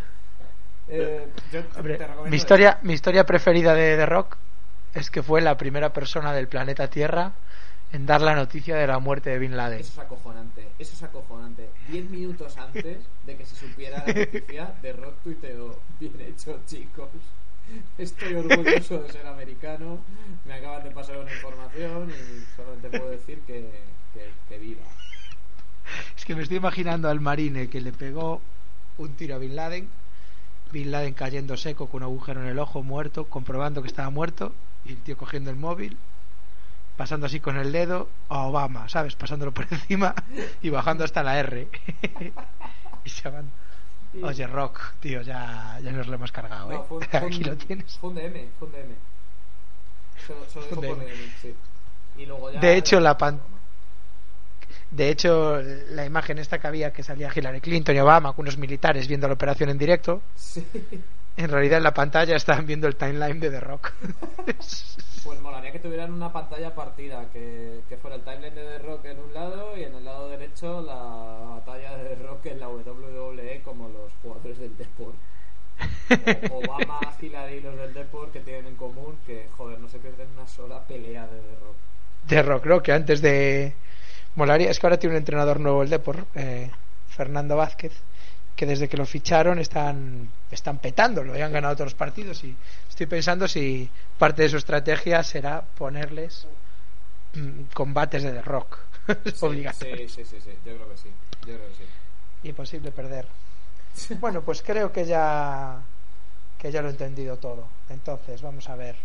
Eh, 0.86 1.26
mi 2.26 2.36
historia, 2.36 2.78
mi 2.82 2.92
historia 2.92 3.24
preferida 3.24 3.74
de 3.74 3.96
The 3.96 4.06
Rock 4.06 4.36
es 4.92 5.10
que 5.10 5.22
fue 5.22 5.40
la 5.40 5.56
primera 5.56 5.92
persona 5.92 6.32
del 6.32 6.46
planeta 6.46 6.88
Tierra 6.88 7.32
en 7.92 8.06
dar 8.06 8.20
la 8.20 8.34
noticia 8.34 8.76
de 8.76 8.86
la 8.86 8.98
muerte 8.98 9.30
de 9.30 9.38
Bin 9.38 9.56
Laden. 9.56 9.80
Eso 9.80 9.92
es 9.92 9.98
acojonante, 9.98 10.68
eso 10.78 10.94
es 10.94 11.02
acojonante. 11.02 11.70
Diez 11.88 12.08
minutos 12.10 12.56
antes 12.58 12.98
de 13.24 13.36
que 13.36 13.46
se 13.46 13.56
supiera 13.56 14.04
la 14.06 14.12
noticia, 14.12 14.74
de 14.82 14.92
Rock 14.92 15.14
tuiteó, 15.22 15.78
bien 15.98 16.20
hecho 16.20 16.60
chicos, 16.66 17.08
estoy 17.98 18.34
orgulloso 18.34 19.02
de 19.02 19.12
ser 19.12 19.26
americano, 19.26 19.98
me 20.44 20.54
acaban 20.54 20.84
de 20.84 20.90
pasar 20.90 21.18
una 21.18 21.32
información 21.32 22.10
y 22.10 22.56
solamente 22.56 22.90
puedo 22.90 23.10
decir 23.10 23.40
que, 23.46 23.70
que, 24.48 24.58
viva. 24.58 24.82
Es 26.16 26.24
que 26.24 26.34
me 26.34 26.42
estoy 26.42 26.58
imaginando 26.58 27.08
al 27.08 27.20
marine 27.20 27.68
que 27.68 27.80
le 27.80 27.92
pegó 27.92 28.40
un 28.98 29.14
tiro 29.14 29.36
a 29.36 29.38
Bin 29.38 29.56
Laden, 29.56 29.88
Bin 30.72 30.90
Laden 30.90 31.14
cayendo 31.14 31.56
seco 31.56 31.88
con 31.88 32.02
un 32.02 32.04
agujero 32.04 32.42
en 32.42 32.48
el 32.48 32.58
ojo, 32.58 32.82
muerto, 32.82 33.26
comprobando 33.26 33.82
que 33.82 33.88
estaba 33.88 34.10
muerto, 34.10 34.52
y 34.84 34.92
el 34.92 34.98
tío 34.98 35.16
cogiendo 35.16 35.50
el 35.50 35.56
móvil 35.56 35.96
pasando 36.96 37.26
así 37.26 37.40
con 37.40 37.56
el 37.56 37.72
dedo 37.72 38.08
a 38.28 38.42
Obama, 38.42 38.88
¿sabes? 38.88 39.16
Pasándolo 39.16 39.52
por 39.52 39.66
encima 39.70 40.14
y 40.62 40.70
bajando 40.70 41.04
hasta 41.04 41.22
la 41.22 41.38
R. 41.38 41.68
y 43.04 43.08
se 43.08 43.28
Oye, 44.22 44.46
Rock, 44.46 44.94
tío, 45.00 45.22
ya, 45.22 45.78
ya 45.82 45.90
nos 45.90 46.06
lo 46.06 46.14
hemos 46.14 46.32
cargado, 46.32 46.72
¿eh? 46.72 46.80
Aquí 47.12 47.44
lo 47.44 47.56
tienes. 47.56 47.96
Fue 47.98 48.10
un 48.10 48.16
DM, 48.16 48.48
fue 48.58 48.68
un 48.68 48.74
DM. 48.74 48.94
Solo, 50.48 50.80
DM, 50.80 51.04
sí. 51.42 51.54
Y 52.16 52.26
luego 52.26 52.50
ya... 52.50 52.60
De 52.60 52.76
hecho, 52.76 53.00
la 53.00 53.18
pan... 53.18 53.40
De 54.90 55.08
hecho, 55.10 55.60
la 55.90 56.04
imagen 56.04 56.38
esta 56.38 56.60
que 56.60 56.66
había 56.68 56.92
que 56.92 57.02
salía 57.02 57.30
Hillary 57.34 57.60
Clinton 57.60 57.96
y 57.96 57.98
Obama 57.98 58.32
con 58.32 58.44
unos 58.44 58.56
militares 58.56 59.08
viendo 59.08 59.26
la 59.26 59.34
operación 59.34 59.70
en 59.70 59.78
directo. 59.78 60.22
Sí. 60.36 60.64
En 61.36 61.48
realidad 61.48 61.78
en 61.78 61.84
la 61.84 61.94
pantalla 61.94 62.36
estaban 62.36 62.64
viendo 62.64 62.86
el 62.86 62.94
timeline 62.94 63.40
de 63.40 63.50
The 63.50 63.60
Rock. 63.60 63.92
pues 64.46 65.40
molaría 65.40 65.72
que 65.72 65.80
tuvieran 65.80 66.12
una 66.12 66.32
pantalla 66.32 66.72
partida, 66.74 67.26
que, 67.32 67.82
fuera 68.00 68.16
el 68.16 68.22
timeline 68.22 68.54
de 68.54 68.62
The 68.62 68.78
Rock 68.78 69.04
en 69.06 69.18
un 69.18 69.34
lado 69.34 69.76
y 69.76 69.82
en 69.82 69.94
el 69.96 70.04
lado 70.04 70.28
derecho 70.28 70.80
la 70.80 71.56
batalla 71.56 71.96
de 71.96 72.14
The 72.14 72.22
Rock 72.22 72.46
en 72.46 72.60
la 72.60 72.68
WWE 72.68 73.62
como 73.64 73.88
los 73.88 74.12
jugadores 74.22 74.58
del 74.58 74.76
Deport. 74.76 75.16
Obama, 76.52 77.00
Hillary 77.20 77.54
y 77.54 77.60
los 77.62 77.76
del 77.76 77.94
Deport 77.94 78.32
que 78.32 78.40
tienen 78.40 78.66
en 78.66 78.76
común 78.76 79.18
que, 79.26 79.48
joder, 79.56 79.80
no 79.80 79.88
se 79.88 79.98
pierden 79.98 80.28
una 80.36 80.46
sola 80.46 80.84
pelea 80.86 81.26
de 81.26 81.40
The 81.40 81.54
Rock. 81.64 81.76
The 82.28 82.42
Rock, 82.42 82.66
¿no? 82.66 82.82
Que 82.82 82.92
antes 82.92 83.20
de... 83.20 83.74
Molaría, 84.36 84.70
es 84.70 84.78
que 84.78 84.86
ahora 84.86 84.98
tiene 84.98 85.14
un 85.14 85.18
entrenador 85.18 85.58
nuevo 85.58 85.82
el 85.82 85.90
Deport, 85.90 86.28
eh, 86.36 86.70
Fernando 87.08 87.56
Vázquez 87.56 87.92
que 88.64 88.70
desde 88.70 88.88
que 88.88 88.96
lo 88.96 89.04
ficharon 89.04 89.58
están, 89.58 90.30
están 90.50 90.78
petándolo 90.78 91.36
y 91.36 91.42
han 91.42 91.52
ganado 91.52 91.74
todos 91.74 91.92
los 91.92 91.94
partidos 91.94 92.42
y 92.44 92.56
estoy 92.88 93.04
pensando 93.04 93.46
si 93.46 93.90
parte 94.18 94.42
de 94.42 94.48
su 94.48 94.56
estrategia 94.56 95.22
será 95.22 95.60
ponerles 95.60 96.46
mm, 97.34 97.64
combates 97.74 98.22
de 98.22 98.40
rock 98.40 98.78
sí, 99.34 99.66
Sí, 99.78 100.08
sí, 100.08 100.24
sí, 100.24 100.50
yo 100.64 100.76
creo 100.76 100.88
que 100.88 100.96
sí, 100.96 101.10
yo 101.42 101.56
creo 101.56 101.68
que 101.68 101.74
sí. 101.74 102.48
Imposible 102.48 102.90
perder. 102.90 103.26
bueno, 104.18 104.40
pues 104.40 104.62
creo 104.62 104.90
que 104.90 105.04
ya 105.04 105.82
que 106.58 106.72
ya 106.72 106.80
lo 106.80 106.88
he 106.88 106.92
entendido 106.92 107.36
todo. 107.36 107.68
Entonces, 107.90 108.40
vamos 108.40 108.66
a 108.70 108.76
ver. 108.76 108.96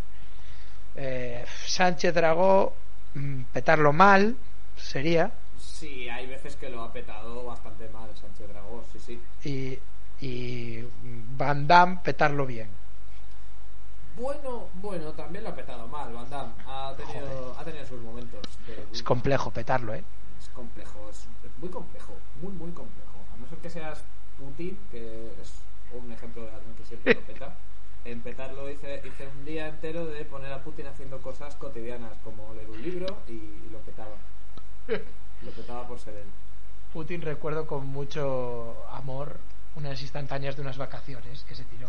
Eh, 0.95 1.43
Sánchez 1.65 2.13
Dragó, 2.13 2.73
mm, 3.13 3.41
petarlo 3.51 3.91
mal 3.91 4.37
sería 4.77 5.29
Sí, 5.59 6.07
hay 6.09 6.27
veces 6.27 6.55
que 6.55 6.69
lo 6.69 6.83
ha 6.83 6.91
petado 6.91 7.43
bastante 7.45 7.89
mal 7.89 8.09
Sánchez 8.15 8.47
Dragó, 8.47 8.83
sí, 8.91 8.99
sí. 8.99 9.21
Y, 9.43 10.25
y 10.25 10.87
Van 11.37 11.67
Damme 11.67 11.99
petarlo 12.03 12.45
bien. 12.45 12.69
Bueno, 14.15 14.67
bueno, 14.75 15.11
también 15.13 15.43
lo 15.43 15.51
ha 15.51 15.55
petado 15.55 15.87
mal 15.87 16.13
Van 16.13 16.29
Damme. 16.29 16.53
Ha 16.65 16.93
tenido, 16.95 17.55
ha 17.57 17.63
tenido 17.63 17.85
sus 17.85 18.01
momentos. 18.01 18.41
es 18.91 19.03
complejo 19.03 19.51
petarlo, 19.51 19.93
¿eh? 19.93 20.03
Es 20.39 20.49
complejo, 20.49 21.09
es, 21.09 21.27
muy 21.57 21.69
complejo, 21.69 22.13
muy, 22.41 22.51
muy 22.53 22.71
complejo. 22.71 23.19
A 23.33 23.37
no 23.37 23.47
ser 23.47 23.57
que 23.59 23.69
seas 23.69 24.03
Putin, 24.37 24.77
que 24.91 25.31
es 25.41 25.53
un 25.93 26.11
ejemplo 26.11 26.43
de 26.43 26.51
alguien 26.51 26.75
que 26.75 26.85
siempre 26.85 27.13
lo 27.13 27.21
peta. 27.21 27.55
En 28.05 28.21
petarlo 28.21 28.69
hice, 28.69 29.01
hice 29.05 29.27
un 29.27 29.45
día 29.45 29.67
entero 29.67 30.05
de 30.05 30.23
poner 30.23 30.53
a 30.53 30.63
Putin 30.63 30.87
haciendo 30.87 31.21
cosas 31.21 31.55
cotidianas, 31.55 32.13
como 32.23 32.53
leer 32.53 32.69
un 32.69 32.81
libro 32.81 33.17
y 33.27 33.69
lo 33.71 33.79
petaba. 33.79 34.15
Lo 35.43 35.51
petaba 35.51 35.87
por 35.87 35.99
ser 35.99 36.15
él. 36.15 36.25
Putin 36.93 37.21
recuerdo 37.21 37.65
con 37.67 37.85
mucho 37.87 38.75
amor 38.91 39.37
unas 39.75 40.01
instantáneas 40.01 40.55
de 40.55 40.61
unas 40.61 40.77
vacaciones 40.77 41.43
que 41.47 41.55
se 41.55 41.63
tiró. 41.65 41.87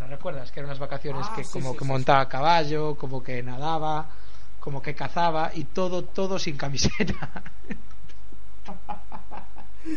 ¿Lo 0.00 0.06
recuerdas? 0.08 0.50
Que 0.50 0.60
eran 0.60 0.70
unas 0.70 0.80
vacaciones 0.80 1.26
Ah, 1.30 1.32
que 1.36 1.44
sí, 1.44 1.52
como 1.52 1.70
sí, 1.72 1.78
que 1.78 1.84
sí, 1.84 1.90
montaba 1.90 2.20
a 2.22 2.28
caballo, 2.28 2.96
como 2.96 3.22
que 3.22 3.42
nadaba, 3.42 4.06
como 4.60 4.82
que 4.82 4.94
cazaba 4.94 5.52
y 5.54 5.64
todo, 5.64 6.02
todo 6.04 6.38
sin 6.38 6.56
camiseta. 6.56 7.42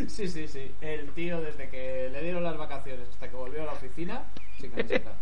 Sí, 0.08 0.28
sí, 0.28 0.48
sí. 0.48 0.74
El 0.80 1.10
tío, 1.12 1.40
desde 1.40 1.68
que 1.68 2.08
le 2.10 2.20
dieron 2.22 2.42
las 2.42 2.56
vacaciones 2.56 3.08
hasta 3.08 3.28
que 3.28 3.36
volvió 3.36 3.62
a 3.62 3.66
la 3.66 3.72
oficina, 3.72 4.22
sin 4.60 4.70
camiseta. 4.72 5.12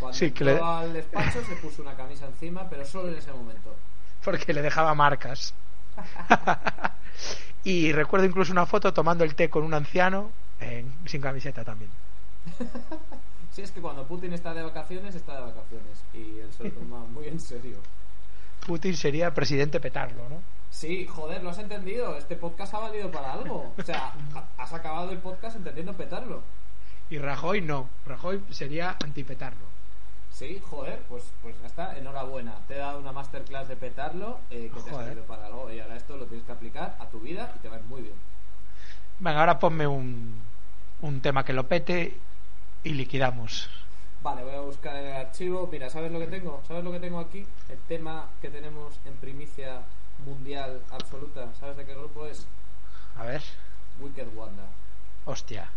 Cuando 0.00 0.18
Sí, 0.18 0.32
que 0.32 0.44
le- 0.44 0.58
al 0.60 0.92
despacho 0.92 1.44
se 1.44 1.54
puso 1.56 1.80
una 1.82 1.94
camisa 1.94 2.26
encima, 2.26 2.68
pero 2.68 2.84
solo 2.84 3.08
en 3.08 3.18
ese 3.18 3.32
momento. 3.32 3.74
porque 4.24 4.52
le 4.52 4.62
dejaba 4.62 4.94
marcas. 4.94 5.54
y 7.64 7.92
recuerdo 7.92 8.26
incluso 8.26 8.52
una 8.52 8.66
foto 8.66 8.92
tomando 8.92 9.24
el 9.24 9.34
té 9.34 9.48
con 9.50 9.62
un 9.64 9.74
anciano 9.74 10.30
en- 10.60 10.92
sin 11.06 11.20
camiseta 11.20 11.64
también. 11.64 11.90
Sí, 13.52 13.62
es 13.62 13.70
que 13.70 13.80
cuando 13.80 14.04
Putin 14.06 14.32
está 14.32 14.52
de 14.52 14.62
vacaciones, 14.62 15.14
está 15.14 15.36
de 15.36 15.42
vacaciones. 15.42 16.02
Y 16.12 16.40
él 16.40 16.50
se 16.56 16.64
lo 16.64 16.70
toma 16.72 16.98
muy 17.12 17.28
en 17.28 17.40
serio. 17.40 17.78
Putin 18.66 18.96
sería 18.96 19.32
presidente 19.34 19.80
petarlo, 19.80 20.28
¿no? 20.28 20.42
Sí, 20.70 21.06
joder, 21.06 21.42
lo 21.42 21.50
has 21.50 21.58
entendido. 21.58 22.16
Este 22.16 22.34
podcast 22.36 22.74
ha 22.74 22.80
valido 22.80 23.10
para 23.10 23.32
algo. 23.34 23.72
O 23.78 23.82
sea, 23.82 24.12
ha- 24.34 24.62
has 24.62 24.72
acabado 24.72 25.10
el 25.12 25.18
podcast 25.18 25.56
entendiendo 25.56 25.92
petarlo. 25.94 26.42
Y 27.10 27.18
Rajoy 27.18 27.60
no. 27.60 27.88
Rajoy 28.06 28.42
sería 28.50 28.96
antipetarlo. 29.04 29.66
Sí, 30.34 30.60
joder, 30.68 31.00
pues, 31.08 31.22
pues 31.42 31.54
ya 31.60 31.68
está, 31.68 31.96
enhorabuena. 31.96 32.56
Te 32.66 32.74
he 32.74 32.78
dado 32.78 32.98
una 32.98 33.12
masterclass 33.12 33.68
de 33.68 33.76
petarlo 33.76 34.40
eh, 34.50 34.68
que 34.74 34.80
te 34.80 34.90
ha 34.90 35.04
servido 35.04 35.24
para 35.24 35.46
algo. 35.46 35.72
Y 35.72 35.78
ahora 35.78 35.96
esto 35.96 36.16
lo 36.16 36.26
tienes 36.26 36.44
que 36.44 36.50
aplicar 36.50 36.96
a 36.98 37.06
tu 37.06 37.20
vida 37.20 37.52
y 37.54 37.60
te 37.60 37.68
va 37.68 37.76
a 37.76 37.78
ir 37.78 37.84
muy 37.84 38.02
bien. 38.02 38.14
Venga, 39.20 39.38
ahora 39.38 39.60
ponme 39.60 39.86
un, 39.86 40.42
un 41.02 41.20
tema 41.20 41.44
que 41.44 41.52
lo 41.52 41.68
pete 41.68 42.18
y 42.82 42.90
liquidamos. 42.90 43.70
Vale, 44.24 44.42
voy 44.42 44.54
a 44.54 44.60
buscar 44.60 44.96
en 44.96 45.06
el 45.06 45.12
archivo. 45.12 45.68
Mira, 45.70 45.88
¿sabes 45.88 46.10
lo 46.10 46.18
que 46.18 46.26
tengo? 46.26 46.60
¿Sabes 46.66 46.82
lo 46.82 46.90
que 46.90 46.98
tengo 46.98 47.20
aquí? 47.20 47.46
El 47.68 47.78
tema 47.86 48.26
que 48.42 48.50
tenemos 48.50 48.98
en 49.04 49.14
primicia 49.14 49.82
mundial 50.26 50.80
absoluta. 50.90 51.46
¿Sabes 51.60 51.76
de 51.76 51.84
qué 51.84 51.94
grupo 51.94 52.26
es? 52.26 52.44
A 53.16 53.22
ver. 53.22 53.42
Wicked 54.00 54.28
Wanda. 54.34 54.64
Hostia. 55.26 55.70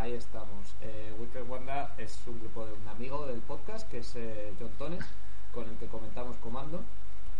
Ahí 0.00 0.12
estamos. 0.12 0.74
Eh, 0.82 1.12
Wicked 1.18 1.48
Wanda 1.48 1.94
es 1.96 2.18
un 2.26 2.38
grupo 2.40 2.66
de 2.66 2.72
un 2.72 2.88
amigo 2.88 3.26
del 3.26 3.40
podcast 3.40 3.88
que 3.90 3.98
es 3.98 4.14
eh, 4.16 4.52
John 4.60 4.70
Tones, 4.78 5.04
con 5.52 5.68
el 5.68 5.76
que 5.76 5.86
comentamos 5.86 6.36
Comando. 6.36 6.82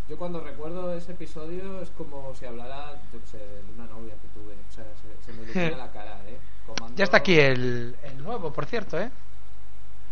Yo 0.09 0.17
cuando 0.17 0.41
recuerdo 0.41 0.95
ese 0.95 1.13
episodio 1.13 1.83
es 1.83 1.91
como 1.91 2.35
si 2.35 2.47
hablara, 2.47 2.93
yo 3.13 3.21
qué 3.21 3.27
sé, 3.27 3.39
de 3.39 3.73
una 3.75 3.87
novia 3.87 4.15
que 4.15 4.29
tuve. 4.29 4.55
O 4.55 4.73
sea, 4.73 4.85
se, 5.03 5.25
se 5.25 5.33
me 5.37 5.45
ilumina 5.45 5.77
la 5.85 5.93
cara, 5.93 6.19
¿eh? 6.27 6.39
Comando, 6.67 6.97
Ya 6.97 7.05
está 7.05 7.19
aquí 7.19 7.39
el, 7.39 7.95
el 8.03 8.23
nuevo, 8.23 8.53
por 8.53 8.65
cierto, 8.67 8.99
¿eh? 8.99 9.11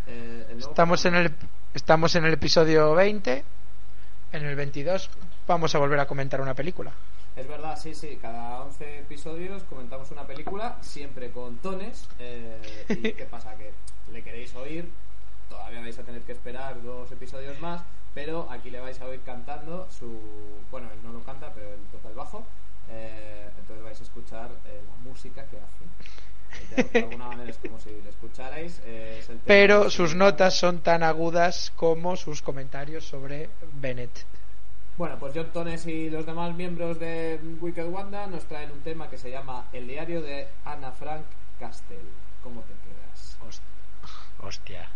eh, 0.06 0.46
el 0.50 0.58
nuevo 0.58 0.70
Estamos 0.70 1.04
en 1.06 1.14
el, 1.14 1.34
estamos 1.72 2.14
en 2.14 2.24
el 2.26 2.34
episodio 2.34 2.94
20. 2.94 3.44
En 4.32 4.44
el 4.44 4.54
22 4.56 5.10
vamos 5.46 5.74
a 5.74 5.78
volver 5.78 6.00
a 6.00 6.06
comentar 6.06 6.40
una 6.40 6.54
película. 6.54 6.92
Es 7.36 7.48
verdad, 7.48 7.78
sí, 7.80 7.94
sí. 7.94 8.18
Cada 8.22 8.60
11 8.62 9.00
episodios 9.00 9.62
comentamos 9.64 10.10
una 10.10 10.26
película, 10.26 10.78
siempre 10.82 11.30
con 11.30 11.56
tones. 11.58 12.06
eh, 12.18 12.84
¿Y 12.88 13.12
qué 13.12 13.24
pasa? 13.24 13.56
Que 13.56 13.72
le 14.12 14.22
queréis 14.22 14.54
oír, 14.54 14.88
todavía 15.48 15.80
vais 15.80 15.98
a 15.98 16.02
tener 16.04 16.22
que 16.22 16.32
esperar 16.32 16.80
dos 16.82 17.10
episodios 17.10 17.58
más, 17.60 17.82
pero 18.14 18.48
aquí 18.50 18.70
le 18.70 18.80
vais 18.80 19.00
a 19.00 19.06
oír 19.06 19.20
cantando 19.26 19.88
su... 19.90 20.16
Bueno, 20.70 20.88
él 20.92 20.98
no 21.02 21.12
lo 21.12 21.20
canta, 21.24 21.50
pero 21.54 21.72
él 21.72 21.80
toca 21.90 22.08
el 22.08 22.14
bajo. 22.14 22.46
eh, 22.90 23.48
entonces 23.58 23.84
vais 23.84 24.00
a 24.00 24.02
escuchar 24.04 24.50
eh, 24.66 24.80
la 24.86 25.10
música 25.10 25.44
que 25.46 25.56
hace. 25.56 25.84
Eh, 26.76 26.88
De 26.92 26.98
alguna 27.00 27.28
manera 27.28 27.50
es 27.50 27.58
como 27.58 27.80
si 27.80 27.90
le 27.90 28.10
escucharais. 28.10 28.80
eh, 28.84 29.16
es 29.18 29.28
el 29.28 29.38
tema 29.38 29.44
Pero 29.46 29.90
sus 29.90 30.14
notas 30.14 30.54
son 30.54 30.78
tan 30.78 31.02
agudas 31.02 31.72
como 31.74 32.16
sus 32.16 32.42
comentarios 32.42 33.04
sobre 33.04 33.48
Bennett. 33.72 34.24
Bueno, 34.96 35.16
pues 35.18 35.32
John 35.34 35.50
Tones 35.52 35.86
y 35.86 36.08
los 36.08 36.24
demás 36.24 36.54
miembros 36.54 36.98
de 37.00 37.40
Wicked 37.60 37.86
Wanda 37.88 38.26
nos 38.28 38.44
traen 38.44 38.70
un 38.70 38.80
tema 38.80 39.08
que 39.08 39.18
se 39.18 39.30
llama 39.30 39.64
El 39.72 39.88
diario 39.88 40.22
de 40.22 40.46
Ana 40.64 40.92
Frank 40.92 41.24
Castell. 41.58 41.98
¿Cómo 42.42 42.60
te 42.62 42.74
quedas? 42.74 43.36
Host- 43.44 43.62
Hostia. 44.40 44.88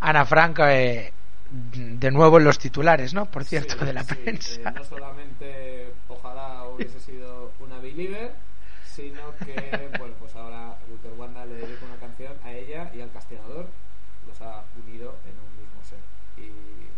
Ana 0.00 0.26
Frank, 0.26 0.58
eh, 0.64 1.10
de 1.50 2.10
nuevo 2.10 2.36
en 2.38 2.44
los 2.44 2.58
titulares, 2.58 3.14
¿no? 3.14 3.24
Por 3.24 3.44
cierto, 3.44 3.78
Sí, 3.78 3.84
de 3.86 3.92
la 3.94 4.04
sí, 4.04 4.14
prensa. 4.14 4.60
eh, 4.60 4.72
no 4.74 4.84
solamente 4.84 5.92
ojalá 6.08 6.64
hubiese 6.64 7.00
sido 7.00 7.52
una 7.60 7.78
believer, 7.78 8.32
sino 8.84 9.34
que, 9.38 9.88
bueno, 9.98 10.14
pues 10.20 10.36
ahora 10.36 10.76
Wicked 10.90 11.18
Wanda 11.18 11.46
le 11.46 11.54
dedica 11.54 11.86
una 11.86 11.96
canción 11.96 12.34
a 12.44 12.52
ella 12.52 12.90
y 12.94 13.00
al 13.00 13.10
castigador. 13.10 13.68
Los 14.26 14.40
ha 14.42 14.64
unido 14.84 15.14
en 15.24 15.32
un 15.38 15.56
mismo 15.56 15.80
ser. 15.88 15.98
Y, 16.36 16.48
y 16.48 16.88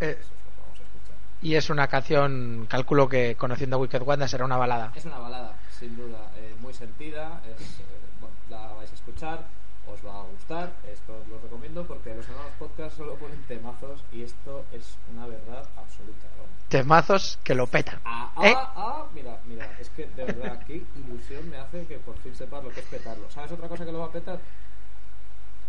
Eh. 0.00 0.10
eso 0.12 0.20
es 0.20 0.44
lo 0.44 0.50
que 0.54 0.60
vamos 0.62 0.78
a 0.80 0.82
escuchar. 0.82 1.16
Y 1.44 1.56
es 1.56 1.68
una 1.68 1.88
canción, 1.88 2.66
calculo 2.70 3.06
que 3.06 3.36
conociendo 3.36 3.76
a 3.76 3.78
Wicked 3.78 4.00
Wanda 4.00 4.26
será 4.26 4.46
una 4.46 4.56
balada. 4.56 4.92
Es 4.96 5.04
una 5.04 5.18
balada, 5.18 5.54
sin 5.78 5.94
duda, 5.94 6.30
eh, 6.38 6.54
muy 6.62 6.72
sentida. 6.72 7.42
Es, 7.44 7.60
eh, 7.80 7.84
bueno, 8.18 8.34
la 8.48 8.72
vais 8.72 8.90
a 8.90 8.94
escuchar, 8.94 9.40
os 9.86 10.02
va 10.06 10.20
a 10.20 10.22
gustar. 10.22 10.72
Esto 10.90 11.14
os 11.20 11.28
lo 11.28 11.38
recomiendo 11.38 11.84
porque 11.84 12.14
los 12.14 12.26
hermanos 12.26 12.50
podcast 12.58 12.96
solo 12.96 13.16
ponen 13.16 13.42
temazos 13.42 14.02
y 14.10 14.22
esto 14.22 14.64
es 14.72 14.96
una 15.12 15.26
verdad 15.26 15.68
absoluta. 15.76 16.26
vamos. 16.38 16.50
Temazos 16.70 17.38
que 17.44 17.54
lo 17.54 17.66
petan. 17.66 18.00
Ah, 18.06 18.32
¿Eh? 18.42 18.54
ah, 18.56 18.72
ah, 18.74 19.06
mira, 19.14 19.38
mira, 19.44 19.70
es 19.78 19.90
que 19.90 20.06
de 20.06 20.24
verdad, 20.24 20.64
qué 20.66 20.82
ilusión 20.96 21.50
me 21.50 21.58
hace 21.58 21.84
que 21.84 21.98
por 21.98 22.16
fin 22.20 22.34
sepas 22.34 22.64
lo 22.64 22.70
que 22.70 22.80
es 22.80 22.86
petarlo. 22.86 23.30
¿Sabes 23.30 23.52
otra 23.52 23.68
cosa 23.68 23.84
que 23.84 23.92
lo 23.92 23.98
va 23.98 24.06
a 24.06 24.12
petar? 24.12 24.38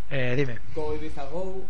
Eh, 0.08 0.32
dime. 0.38 0.58
Go 0.74 0.94
Ibiza 0.94 1.26
Go, 1.26 1.66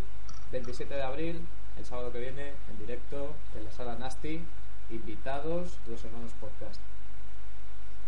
27 0.53 0.95
de 0.95 1.03
abril, 1.03 1.41
el 1.79 1.85
sábado 1.85 2.13
que 2.13 2.21
viene, 2.21 2.53
en 2.71 2.79
directo, 2.79 3.35
en 3.57 3.65
la 3.65 3.71
sala 3.71 3.97
Nasty, 3.97 4.43
invitados, 4.91 5.79
los 5.87 6.05
hermanos 6.05 6.31
podcast. 6.41 6.81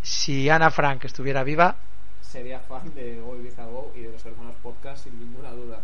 Si 0.02 0.48
Ana 0.48 0.70
Frank 0.70 1.04
estuviera 1.04 1.42
viva, 1.42 1.76
sería 2.22 2.60
fan 2.60 2.94
de 2.94 3.20
Go 3.20 3.36
Ibiza 3.36 3.64
Go 3.64 3.92
y 3.96 4.00
de 4.02 4.12
los 4.12 4.24
hermanos 4.24 4.54
podcast 4.62 5.04
sin 5.04 5.18
ninguna 5.18 5.50
duda. 5.52 5.80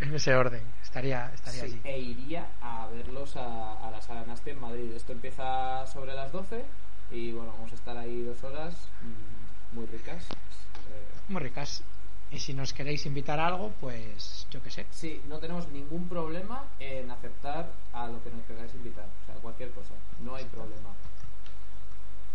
en 0.00 0.14
ese 0.14 0.34
orden, 0.34 0.62
estaría, 0.82 1.30
estaría 1.34 1.60
Sí, 1.62 1.66
allí. 1.66 1.80
e 1.84 1.98
iría 1.98 2.46
a 2.62 2.86
verlos 2.86 3.36
a, 3.36 3.72
a 3.86 3.90
la 3.90 4.00
sala 4.00 4.24
Nasty 4.26 4.50
en 4.50 4.60
Madrid. 4.60 4.92
Esto 4.94 5.12
empieza 5.12 5.86
sobre 5.86 6.14
las 6.14 6.30
12 6.32 6.64
y 7.10 7.32
bueno, 7.32 7.52
vamos 7.52 7.72
a 7.72 7.74
estar 7.74 7.96
ahí 7.96 8.22
dos 8.22 8.42
horas 8.44 8.74
mm, 9.02 9.76
muy 9.76 9.86
ricas. 9.86 10.24
Eh, 10.24 11.06
Muy 11.28 11.42
ricas. 11.42 11.82
Y 12.30 12.38
si 12.38 12.52
nos 12.52 12.72
queréis 12.74 13.06
invitar 13.06 13.40
a 13.40 13.46
algo, 13.46 13.72
pues 13.80 14.46
yo 14.50 14.62
qué 14.62 14.70
sé. 14.70 14.86
sí, 14.90 15.22
no 15.28 15.38
tenemos 15.38 15.66
ningún 15.68 16.08
problema 16.08 16.64
en 16.78 17.10
aceptar 17.10 17.72
a 17.92 18.06
lo 18.06 18.22
que 18.22 18.30
nos 18.30 18.44
queráis 18.44 18.72
invitar. 18.74 19.06
O 19.06 19.26
sea, 19.26 19.34
cualquier 19.36 19.70
cosa. 19.70 19.94
No 20.20 20.34
hay 20.34 20.44
problema. 20.44 20.90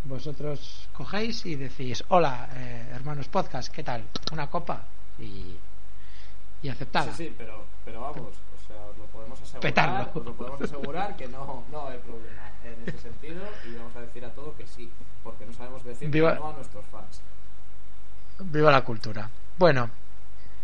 Vosotros 0.05 0.89
cogéis 0.93 1.45
y 1.45 1.55
decís, 1.55 2.03
hola, 2.09 2.49
eh, 2.55 2.89
hermanos 2.93 3.27
podcast, 3.29 3.71
¿qué 3.73 3.83
tal? 3.83 4.03
Una 4.31 4.49
copa 4.49 4.83
y, 5.19 5.55
y 6.61 6.69
aceptada. 6.69 7.13
Sí, 7.13 7.27
sí, 7.27 7.35
pero, 7.37 7.63
pero 7.85 8.01
vamos, 8.01 8.17
o 8.19 8.67
sea, 8.67 8.83
os 8.85 8.97
lo 8.97 9.05
podemos 9.05 9.39
asegurar, 9.41 9.61
Petarlo. 9.61 10.11
os 10.19 10.25
lo 10.25 10.33
podemos 10.33 10.61
asegurar 10.61 11.15
que 11.15 11.27
no, 11.27 11.63
no 11.71 11.87
hay 11.87 11.99
problema 11.99 12.51
en 12.65 12.83
ese 12.89 12.99
sentido 12.99 13.43
y 13.65 13.75
vamos 13.75 13.95
a 13.95 14.01
decir 14.01 14.25
a 14.25 14.29
todo 14.31 14.55
que 14.57 14.67
sí, 14.67 14.89
porque 15.23 15.45
no 15.45 15.53
sabemos 15.53 15.83
decir 15.85 16.09
que 16.11 16.19
no 16.19 16.49
a 16.49 16.53
nuestros 16.53 16.83
fans. 16.87 17.21
Viva 18.39 18.71
la 18.71 18.81
cultura. 18.83 19.29
Bueno, 19.57 19.89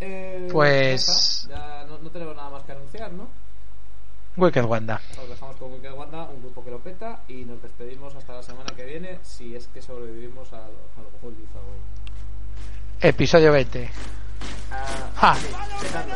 Eh, 0.01 0.47
Pues- 0.49 1.45
ya 1.49 1.83
no, 1.85 1.97
no 1.97 2.09
tenemos 2.09 2.33
nada 2.33 2.49
más 2.49 2.63
que 2.63 2.71
anunciar, 2.71 3.11
¿no? 3.11 3.27
Wicked 4.37 4.63
Wanda. 4.63 5.01
Nos 5.17 5.27
dejamos 5.27 5.57
con 5.57 5.73
Wicked 5.73 5.91
Wanda, 5.91 6.23
un 6.23 6.39
grupo 6.41 6.63
que 6.63 6.71
lo 6.71 6.79
peta 6.79 7.19
y 7.27 7.43
nos 7.43 7.61
despedimos 7.61 8.15
hasta 8.15 8.35
la 8.35 8.41
semana 8.43 8.73
que 8.77 8.85
viene 8.85 9.19
si 9.23 9.53
es 9.57 9.67
que 9.67 9.81
sobrevivimos 9.81 10.49
de 10.51 10.57
Izagüe. 10.57 11.75
Episodio 13.01 13.51
20. 13.51 13.89
Ah, 14.71 14.85
¡Ja! 15.17 15.35
sí, 15.35 15.47
petadlo. 15.81 16.15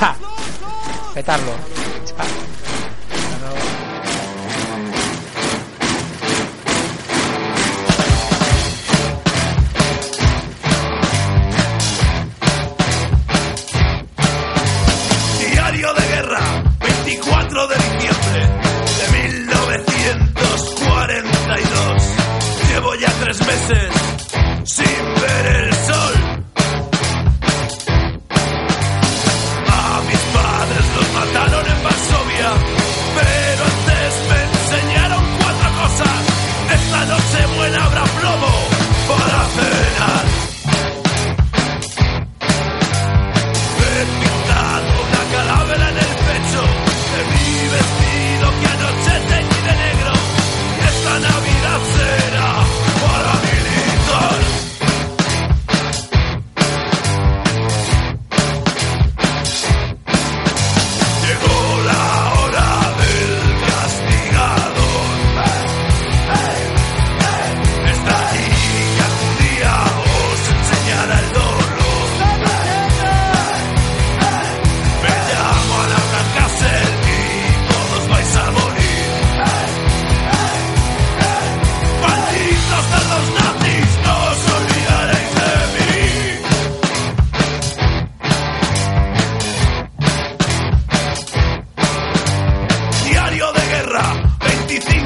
¡Ja! 0.00 0.16
Petarlo. 1.14 1.52
Chao. 2.04 2.26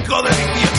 hijo 0.07 0.23
de 0.23 0.76